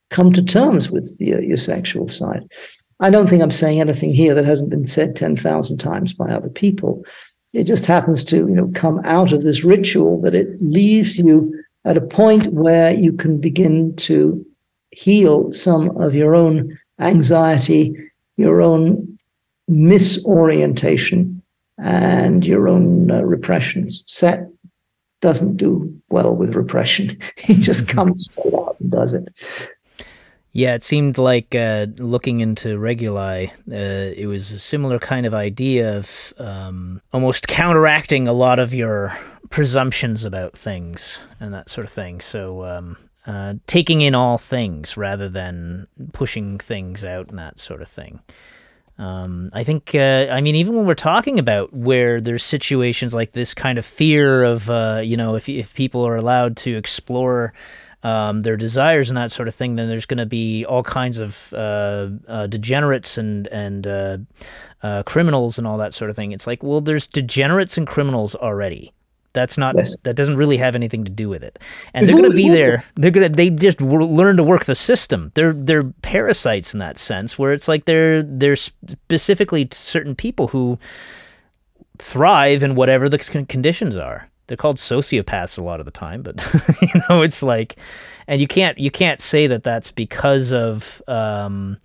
come 0.09 0.33
to 0.33 0.43
terms 0.43 0.89
with 0.89 1.15
your, 1.19 1.41
your 1.41 1.57
sexual 1.57 2.07
side. 2.07 2.49
I 2.99 3.09
don't 3.09 3.29
think 3.29 3.41
I'm 3.41 3.51
saying 3.51 3.79
anything 3.79 4.13
here 4.13 4.33
that 4.35 4.45
hasn't 4.45 4.69
been 4.69 4.85
said 4.85 5.15
10,000 5.15 5.77
times 5.77 6.13
by 6.13 6.29
other 6.29 6.49
people. 6.49 7.05
It 7.53 7.63
just 7.63 7.85
happens 7.85 8.23
to, 8.25 8.37
you 8.37 8.55
know, 8.55 8.69
come 8.75 8.99
out 9.05 9.31
of 9.31 9.43
this 9.43 9.63
ritual 9.63 10.19
that 10.21 10.35
it 10.35 10.61
leaves 10.61 11.17
you 11.17 11.53
at 11.85 11.97
a 11.97 12.01
point 12.01 12.47
where 12.47 12.93
you 12.93 13.13
can 13.13 13.39
begin 13.39 13.95
to 13.95 14.45
heal 14.99 15.51
some 15.53 15.95
of 15.97 16.13
your 16.13 16.35
own 16.35 16.77
anxiety, 16.99 17.95
your 18.35 18.61
own 18.61 19.17
misorientation, 19.69 21.41
and 21.77 22.45
your 22.45 22.67
own 22.67 23.09
uh, 23.09 23.21
repressions. 23.21 24.03
Set 24.07 24.45
doesn't 25.21 25.55
do 25.55 25.93
well 26.09 26.35
with 26.35 26.55
repression. 26.55 27.17
he 27.37 27.53
just 27.55 27.87
comes 27.95 28.27
straight 28.29 28.53
out 28.53 28.75
and 28.81 28.91
does 28.91 29.13
it. 29.13 29.27
Yeah, 30.51 30.73
it 30.73 30.83
seemed 30.83 31.17
like 31.17 31.55
uh, 31.55 31.85
looking 31.97 32.41
into 32.41 32.77
Reguli, 32.77 33.51
uh, 33.71 34.13
it 34.17 34.25
was 34.25 34.51
a 34.51 34.59
similar 34.59 34.99
kind 34.99 35.25
of 35.25 35.33
idea 35.33 35.95
of 35.95 36.33
um, 36.39 37.01
almost 37.13 37.47
counteracting 37.47 38.27
a 38.27 38.33
lot 38.33 38.59
of 38.59 38.73
your 38.73 39.15
presumptions 39.51 40.25
about 40.25 40.57
things 40.57 41.19
and 41.39 41.53
that 41.53 41.69
sort 41.69 41.85
of 41.85 41.93
thing. 41.93 42.19
So 42.19 42.65
um, 42.65 42.97
uh, 43.25 43.55
taking 43.67 44.01
in 44.01 44.15
all 44.15 44.37
things 44.37 44.97
rather 44.97 45.29
than 45.29 45.87
pushing 46.13 46.57
things 46.57 47.03
out 47.03 47.29
and 47.29 47.39
that 47.39 47.59
sort 47.59 47.81
of 47.81 47.87
thing. 47.87 48.21
Um, 48.97 49.49
I 49.53 49.63
think, 49.63 49.95
uh, 49.95 50.27
I 50.29 50.41
mean, 50.41 50.55
even 50.55 50.75
when 50.75 50.85
we're 50.85 50.93
talking 50.93 51.39
about 51.39 51.73
where 51.73 52.19
there's 52.19 52.43
situations 52.43 53.13
like 53.13 53.31
this 53.31 53.53
kind 53.53 53.77
of 53.77 53.85
fear 53.85 54.43
of, 54.43 54.69
uh, 54.69 55.01
you 55.03 55.15
know, 55.15 55.35
if, 55.35 55.47
if 55.47 55.73
people 55.73 56.05
are 56.05 56.17
allowed 56.17 56.57
to 56.57 56.75
explore 56.75 57.53
um, 58.03 58.41
their 58.41 58.57
desires 58.57 59.09
and 59.09 59.17
that 59.17 59.31
sort 59.31 59.47
of 59.47 59.55
thing, 59.55 59.75
then 59.75 59.89
there's 59.89 60.05
going 60.05 60.19
to 60.19 60.25
be 60.25 60.65
all 60.65 60.83
kinds 60.83 61.17
of 61.17 61.53
uh, 61.53 62.09
uh, 62.27 62.47
degenerates 62.47 63.17
and 63.17 63.47
and 63.47 63.87
uh, 63.87 65.03
criminals 65.05 65.57
and 65.57 65.67
all 65.67 65.77
that 65.77 65.93
sort 65.93 66.09
of 66.09 66.15
thing. 66.15 66.31
It's 66.31 66.47
like, 66.47 66.63
well, 66.63 66.81
there's 66.81 67.07
degenerates 67.07 67.77
and 67.77 67.85
criminals 67.85 68.35
already. 68.35 68.93
That's 69.39 69.57
not 69.57 69.73
yes. 69.75 69.95
that 70.03 70.17
doesn't 70.17 70.35
really 70.35 70.57
have 70.57 70.75
anything 70.75 71.05
to 71.05 71.09
do 71.09 71.29
with 71.29 71.45
it. 71.45 71.59
And 71.93 72.05
they're 72.05 72.17
going 72.17 72.29
to 72.29 72.35
be 72.35 72.49
there. 72.49 72.83
They're 72.95 73.09
going 73.09 73.31
to 73.31 73.33
they 73.33 73.49
just 73.49 73.77
w- 73.77 74.03
learn 74.03 74.35
to 74.35 74.43
work 74.43 74.65
the 74.65 74.75
system. 74.75 75.31
They're 75.33 75.53
they're 75.53 75.85
parasites 75.85 76.73
in 76.73 76.79
that 76.79 76.97
sense 76.97 77.39
where 77.39 77.53
it's 77.53 77.69
like 77.69 77.85
they're 77.85 78.21
they're 78.21 78.57
specifically 78.57 79.69
certain 79.71 80.13
people 80.13 80.49
who 80.49 80.77
thrive 81.99 82.63
in 82.63 82.75
whatever 82.75 83.07
the 83.07 83.17
conditions 83.17 83.95
are. 83.95 84.29
They're 84.47 84.57
called 84.57 84.75
sociopaths 84.75 85.57
a 85.57 85.63
lot 85.63 85.79
of 85.79 85.85
the 85.85 85.91
time, 85.91 86.21
but 86.21 86.45
you 86.81 87.01
know 87.07 87.21
it's 87.21 87.41
like 87.41 87.77
and 88.27 88.41
you 88.41 88.47
can't 88.47 88.77
you 88.77 88.91
can't 88.91 89.21
say 89.21 89.47
that 89.47 89.63
that's 89.63 89.89
because 89.89 90.51
of 90.51 91.01
um 91.07 91.77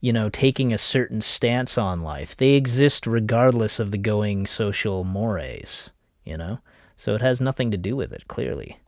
you 0.00 0.12
know 0.12 0.28
taking 0.28 0.72
a 0.72 0.78
certain 0.78 1.20
stance 1.20 1.78
on 1.78 2.00
life. 2.00 2.36
They 2.36 2.54
exist 2.54 3.06
regardless 3.06 3.78
of 3.78 3.92
the 3.92 3.98
going 3.98 4.46
social 4.46 5.04
mores, 5.04 5.92
you 6.24 6.36
know? 6.36 6.58
So 6.96 7.14
it 7.14 7.20
has 7.20 7.40
nothing 7.40 7.70
to 7.70 7.76
do 7.76 7.94
with 7.94 8.12
it, 8.12 8.26
clearly. 8.28 8.78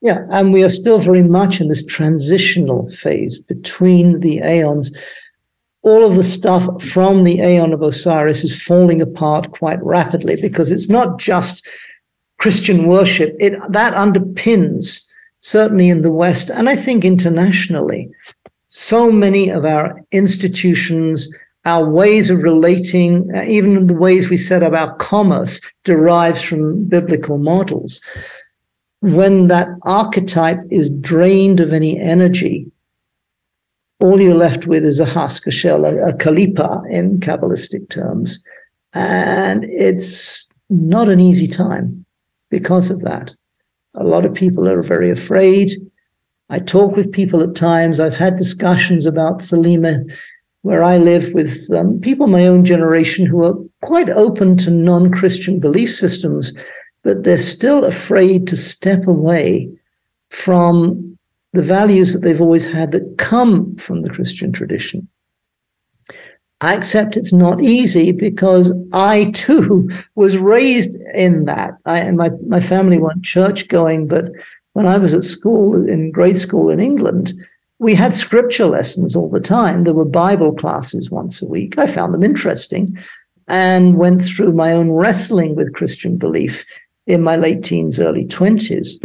Yeah, 0.00 0.26
and 0.30 0.52
we 0.52 0.62
are 0.64 0.70
still 0.70 0.98
very 0.98 1.22
much 1.22 1.60
in 1.60 1.68
this 1.68 1.84
transitional 1.84 2.90
phase 2.90 3.38
between 3.38 4.20
the 4.20 4.38
aeons. 4.38 4.94
All 5.82 6.04
of 6.04 6.16
the 6.16 6.22
stuff 6.22 6.82
from 6.82 7.24
the 7.24 7.40
aeon 7.40 7.72
of 7.72 7.82
Osiris 7.82 8.44
is 8.44 8.62
falling 8.62 9.00
apart 9.00 9.52
quite 9.52 9.82
rapidly 9.82 10.36
because 10.36 10.70
it's 10.70 10.88
not 10.88 11.18
just 11.18 11.66
Christian 12.38 12.86
worship. 12.86 13.36
It 13.40 13.54
that 13.70 13.94
underpins 13.94 15.02
certainly 15.40 15.88
in 15.88 16.02
the 16.02 16.12
West 16.12 16.50
and 16.50 16.68
I 16.68 16.76
think 16.76 17.04
internationally 17.04 18.10
so 18.66 19.10
many 19.12 19.50
of 19.50 19.64
our 19.64 20.00
institutions 20.10 21.32
our 21.64 21.88
ways 21.88 22.30
of 22.30 22.42
relating, 22.42 23.30
uh, 23.34 23.42
even 23.44 23.86
the 23.86 23.94
ways 23.94 24.28
we 24.28 24.36
set 24.36 24.62
up 24.62 24.72
our 24.72 24.94
commerce, 24.96 25.60
derives 25.84 26.42
from 26.42 26.84
biblical 26.84 27.38
models. 27.38 28.00
When 29.00 29.48
that 29.48 29.68
archetype 29.82 30.60
is 30.70 30.90
drained 30.90 31.60
of 31.60 31.72
any 31.72 31.98
energy, 31.98 32.70
all 34.00 34.20
you're 34.20 34.34
left 34.34 34.66
with 34.66 34.84
is 34.84 35.00
a 35.00 35.06
husk, 35.06 35.46
a 35.46 35.50
shell, 35.50 35.84
a, 35.84 36.08
a 36.08 36.12
kalipa 36.12 36.88
in 36.90 37.20
Kabbalistic 37.20 37.88
terms. 37.88 38.42
And 38.92 39.64
it's 39.64 40.48
not 40.68 41.08
an 41.08 41.20
easy 41.20 41.48
time 41.48 42.04
because 42.50 42.90
of 42.90 43.00
that. 43.02 43.34
A 43.94 44.04
lot 44.04 44.24
of 44.24 44.34
people 44.34 44.68
are 44.68 44.82
very 44.82 45.10
afraid. 45.10 45.72
I 46.50 46.58
talk 46.58 46.96
with 46.96 47.12
people 47.12 47.42
at 47.42 47.54
times. 47.54 48.00
I've 48.00 48.14
had 48.14 48.36
discussions 48.36 49.06
about 49.06 49.38
Thelema 49.38 50.04
where 50.64 50.82
I 50.82 50.96
live 50.96 51.30
with 51.34 51.70
um, 51.72 52.00
people 52.00 52.26
my 52.26 52.46
own 52.46 52.64
generation 52.64 53.26
who 53.26 53.44
are 53.44 53.54
quite 53.82 54.08
open 54.08 54.56
to 54.58 54.70
non 54.70 55.10
Christian 55.10 55.60
belief 55.60 55.92
systems, 55.92 56.54
but 57.02 57.22
they're 57.22 57.36
still 57.36 57.84
afraid 57.84 58.46
to 58.46 58.56
step 58.56 59.06
away 59.06 59.68
from 60.30 61.18
the 61.52 61.62
values 61.62 62.14
that 62.14 62.22
they've 62.22 62.40
always 62.40 62.64
had 62.64 62.92
that 62.92 63.18
come 63.18 63.76
from 63.76 64.00
the 64.00 64.08
Christian 64.08 64.52
tradition. 64.52 65.06
I 66.62 66.72
accept 66.74 67.18
it's 67.18 67.32
not 67.32 67.62
easy 67.62 68.10
because 68.10 68.72
I 68.94 69.32
too 69.32 69.90
was 70.14 70.38
raised 70.38 70.96
in 71.14 71.44
that. 71.44 71.76
I, 71.84 72.10
my, 72.12 72.30
my 72.48 72.60
family 72.60 72.96
weren't 72.96 73.22
church 73.22 73.68
going, 73.68 74.08
but 74.08 74.30
when 74.72 74.86
I 74.86 74.96
was 74.96 75.12
at 75.12 75.24
school, 75.24 75.86
in 75.86 76.10
grade 76.10 76.38
school 76.38 76.70
in 76.70 76.80
England, 76.80 77.34
we 77.84 77.94
had 77.94 78.14
scripture 78.14 78.64
lessons 78.64 79.14
all 79.14 79.28
the 79.28 79.38
time. 79.38 79.84
There 79.84 79.92
were 79.92 80.06
Bible 80.06 80.54
classes 80.54 81.10
once 81.10 81.42
a 81.42 81.46
week. 81.46 81.76
I 81.76 81.86
found 81.86 82.14
them 82.14 82.24
interesting 82.24 82.88
and 83.46 83.98
went 83.98 84.24
through 84.24 84.54
my 84.54 84.72
own 84.72 84.90
wrestling 84.90 85.54
with 85.54 85.74
Christian 85.74 86.16
belief 86.16 86.64
in 87.06 87.22
my 87.22 87.36
late 87.36 87.62
teens, 87.62 88.00
early 88.00 88.24
20s. 88.24 88.98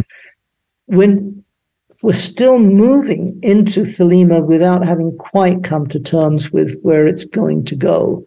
When 0.86 1.44
we're 2.00 2.12
still 2.12 2.58
moving 2.58 3.38
into 3.42 3.82
Thelema 3.82 4.42
without 4.42 4.86
having 4.86 5.14
quite 5.18 5.62
come 5.62 5.86
to 5.88 6.00
terms 6.00 6.50
with 6.50 6.80
where 6.80 7.06
it's 7.06 7.26
going 7.26 7.66
to 7.66 7.76
go. 7.76 8.24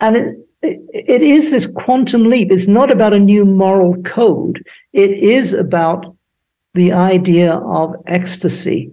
And 0.00 0.16
it, 0.16 0.36
it, 0.62 0.80
it 0.94 1.22
is 1.22 1.50
this 1.50 1.66
quantum 1.66 2.30
leap. 2.30 2.50
It's 2.50 2.68
not 2.68 2.90
about 2.90 3.12
a 3.12 3.18
new 3.18 3.44
moral 3.44 4.02
code. 4.02 4.64
It 4.94 5.10
is 5.10 5.52
about 5.52 6.16
the 6.72 6.92
idea 6.92 7.56
of 7.56 7.94
ecstasy 8.06 8.90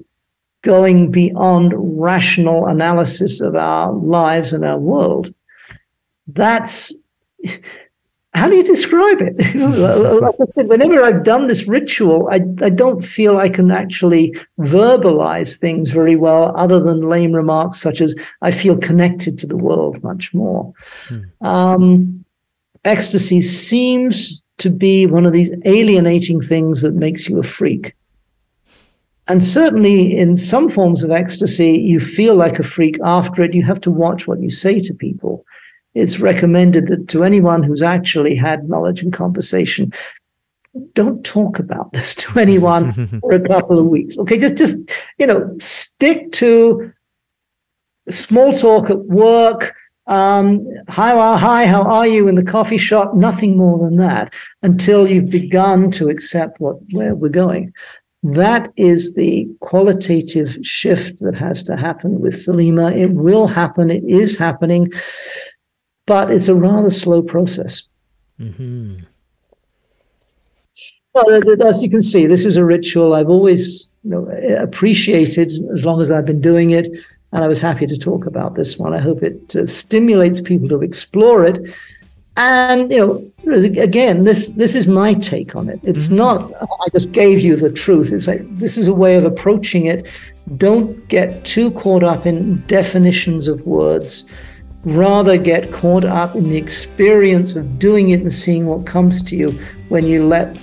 going 0.68 1.10
beyond 1.10 1.74
rational 1.78 2.68
analysis 2.68 3.40
of 3.40 3.56
our 3.56 3.94
lives 3.94 4.52
and 4.52 4.66
our 4.66 4.78
world. 4.78 5.34
That's 6.28 6.94
how 8.34 8.50
do 8.50 8.58
you 8.58 8.64
describe 8.64 9.20
it? 9.22 9.38
like 10.22 10.36
I 10.42 10.44
said, 10.44 10.68
whenever 10.68 11.02
I've 11.02 11.24
done 11.24 11.48
this 11.48 11.70
ritual, 11.70 12.28
I, 12.30 12.42
I 12.62 12.70
don't 12.70 13.04
feel 13.04 13.38
I 13.38 13.48
can 13.48 13.72
actually 13.72 14.36
verbalize 14.60 15.58
things 15.58 15.90
very 15.90 16.18
well, 16.18 16.54
other 16.58 16.82
than 16.82 17.08
lame 17.08 17.32
remarks 17.32 17.80
such 17.80 18.02
as, 18.02 18.14
I 18.42 18.52
feel 18.52 18.78
connected 18.78 19.40
to 19.40 19.48
the 19.48 19.56
world 19.56 20.04
much 20.04 20.34
more. 20.34 20.74
Hmm. 21.08 21.48
Um, 21.48 22.26
ecstasy 22.84 23.40
seems 23.40 24.44
to 24.58 24.70
be 24.70 25.06
one 25.06 25.26
of 25.26 25.32
these 25.32 25.54
alienating 25.64 26.42
things 26.42 26.82
that 26.82 26.94
makes 26.94 27.30
you 27.30 27.40
a 27.40 27.44
freak. 27.44 27.96
And 29.28 29.44
certainly 29.44 30.18
in 30.18 30.38
some 30.38 30.70
forms 30.70 31.04
of 31.04 31.12
ecstasy, 31.12 31.78
you 31.78 32.00
feel 32.00 32.36
like 32.36 32.60
a 32.60 32.64
freak 32.64 32.98
after 33.04 33.44
it. 33.44 33.54
You 33.54 33.64
have 33.64 33.82
to 33.82 33.92
watch 33.92 34.28
what 34.28 34.42
you 34.42 34.50
say 34.50 34.80
to 34.80 34.94
people 34.94 35.46
it's 35.98 36.20
recommended 36.20 36.88
that 36.88 37.08
to 37.08 37.24
anyone 37.24 37.64
who's 37.64 37.82
actually 37.82 38.36
had 38.36 38.70
knowledge 38.70 39.02
and 39.02 39.12
conversation, 39.12 39.92
don't 40.94 41.26
talk 41.26 41.58
about 41.58 41.92
this 41.92 42.14
to 42.16 42.40
anyone 42.40 42.92
for 43.20 43.32
a 43.32 43.40
couple 43.40 43.80
of 43.80 43.88
weeks. 43.88 44.18
Okay, 44.20 44.38
just 44.38 44.58
just 44.58 44.78
you 45.18 45.26
know, 45.26 45.52
stick 45.58 46.32
to 46.34 46.94
small 48.10 48.54
talk 48.54 48.92
at 48.92 49.00
work. 49.06 49.74
Um, 50.06 50.66
hi, 50.88 51.14
hi, 51.38 51.66
how 51.66 51.82
are 51.82 52.08
you 52.08 52.28
in 52.28 52.36
the 52.36 52.44
coffee 52.44 52.78
shop? 52.78 53.16
Nothing 53.16 53.58
more 53.58 53.80
than 53.80 53.98
that 53.98 54.34
until 54.62 55.08
you've 55.08 55.32
begun 55.32 55.90
to 55.92 56.10
accept 56.10 56.62
what 56.62 56.78
where 56.92 57.16
we're 57.16 57.30
going. 57.30 57.74
That 58.34 58.72
is 58.76 59.14
the 59.14 59.48
qualitative 59.62 60.58
shift 60.62 61.20
that 61.22 61.36
has 61.36 61.64
to 61.64 61.76
happen 61.76 62.20
with 62.20 62.46
Thelema. 62.46 62.96
It 62.96 63.12
will 63.12 63.48
happen. 63.48 63.90
It 63.90 64.04
is 64.04 64.38
happening 64.38 64.92
but 66.08 66.32
it's 66.32 66.48
a 66.48 66.56
rather 66.56 66.90
slow 66.90 67.22
process. 67.22 67.84
Mm-hmm. 68.40 68.96
Well, 71.14 71.68
as 71.68 71.84
you 71.84 71.90
can 71.90 72.02
see, 72.02 72.26
this 72.26 72.46
is 72.46 72.58
a 72.58 72.66
ritual 72.66 73.14
I've 73.14 73.30
always 73.30 73.92
you 74.04 74.12
know, 74.12 74.28
appreciated 74.62 75.52
as 75.74 75.86
long 75.86 76.02
as 76.02 76.12
I've 76.12 76.26
been 76.26 76.42
doing 76.42 76.72
it, 76.72 76.88
and 77.34 77.44
I 77.44 77.48
was 77.48 77.60
happy 77.60 77.88
to 77.88 77.98
talk 77.98 78.26
about 78.26 78.56
this 78.56 78.78
one. 78.78 78.94
I 78.94 79.00
hope 79.00 79.22
it 79.22 79.56
uh, 79.56 79.66
stimulates 79.66 80.40
people 80.40 80.70
to 80.70 80.82
explore 80.82 81.44
it. 81.44 81.60
And 82.38 82.92
you 82.92 82.98
know, 83.46 83.54
again, 83.82 84.24
this 84.24 84.52
this 84.52 84.76
is 84.76 84.88
my 84.88 85.14
take 85.16 85.56
on 85.56 85.70
it. 85.70 85.80
It's 85.84 86.08
mm-hmm. 86.08 86.18
not 86.18 86.54
I 86.54 86.90
just 86.92 87.12
gave 87.12 87.40
you 87.42 87.56
the 87.56 87.72
truth. 87.72 88.12
It's 88.12 88.28
like 88.28 88.44
this 88.56 88.78
is 88.78 88.88
a 88.88 88.94
way 88.94 89.16
of 89.16 89.26
approaching 89.26 89.88
it. 89.88 90.08
Don't 90.56 91.06
get 91.08 91.44
too 91.44 91.72
caught 91.72 92.04
up 92.04 92.26
in 92.26 92.62
definitions 92.68 93.48
of 93.48 93.66
words 93.66 94.26
rather 94.86 95.38
get 95.38 95.72
caught 95.72 96.06
up 96.06 96.36
in 96.36 96.46
the 96.46 96.56
experience 96.56 97.56
of 97.56 97.80
doing 97.80 98.12
it 98.12 98.22
and 98.22 98.32
seeing 98.32 98.66
what 98.66 98.86
comes 98.86 99.22
to 99.24 99.36
you 99.36 99.52
when 99.90 100.06
you 100.06 100.26
let 100.26 100.58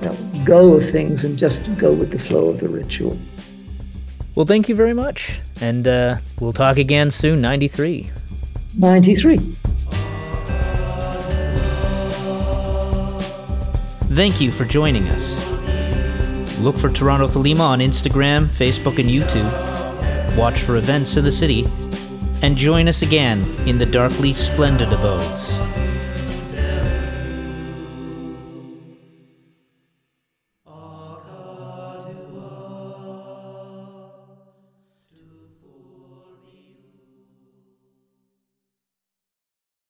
you 0.00 0.08
know, 0.08 0.44
go 0.44 0.74
of 0.74 0.88
things 0.88 1.24
and 1.24 1.38
just 1.38 1.78
go 1.78 1.94
with 1.94 2.10
the 2.10 2.18
flow 2.18 2.50
of 2.50 2.58
the 2.58 2.68
ritual. 2.68 3.16
Well, 4.36 4.46
thank 4.46 4.68
you 4.68 4.74
very 4.74 4.94
much. 4.94 5.40
And 5.60 5.86
uh, 5.86 6.16
we'll 6.40 6.52
talk 6.52 6.78
again 6.78 7.10
soon, 7.10 7.40
93. 7.40 8.10
93. 8.78 9.38
Thank 14.14 14.42
you 14.42 14.50
for 14.50 14.66
joining 14.66 15.08
us. 15.08 15.48
Look 16.60 16.76
for 16.76 16.90
Toronto 16.90 17.26
Thelema 17.26 17.60
on 17.60 17.78
Instagram, 17.78 18.44
Facebook, 18.44 18.98
and 18.98 19.08
YouTube. 19.08 20.36
Watch 20.36 20.60
for 20.60 20.76
events 20.76 21.16
in 21.16 21.24
the 21.24 21.32
city 21.32 21.64
and 22.42 22.54
join 22.54 22.88
us 22.88 23.00
again 23.00 23.40
in 23.66 23.78
the 23.78 23.86
darkly 23.86 24.34
splendid 24.34 24.92
abodes. 24.92 25.71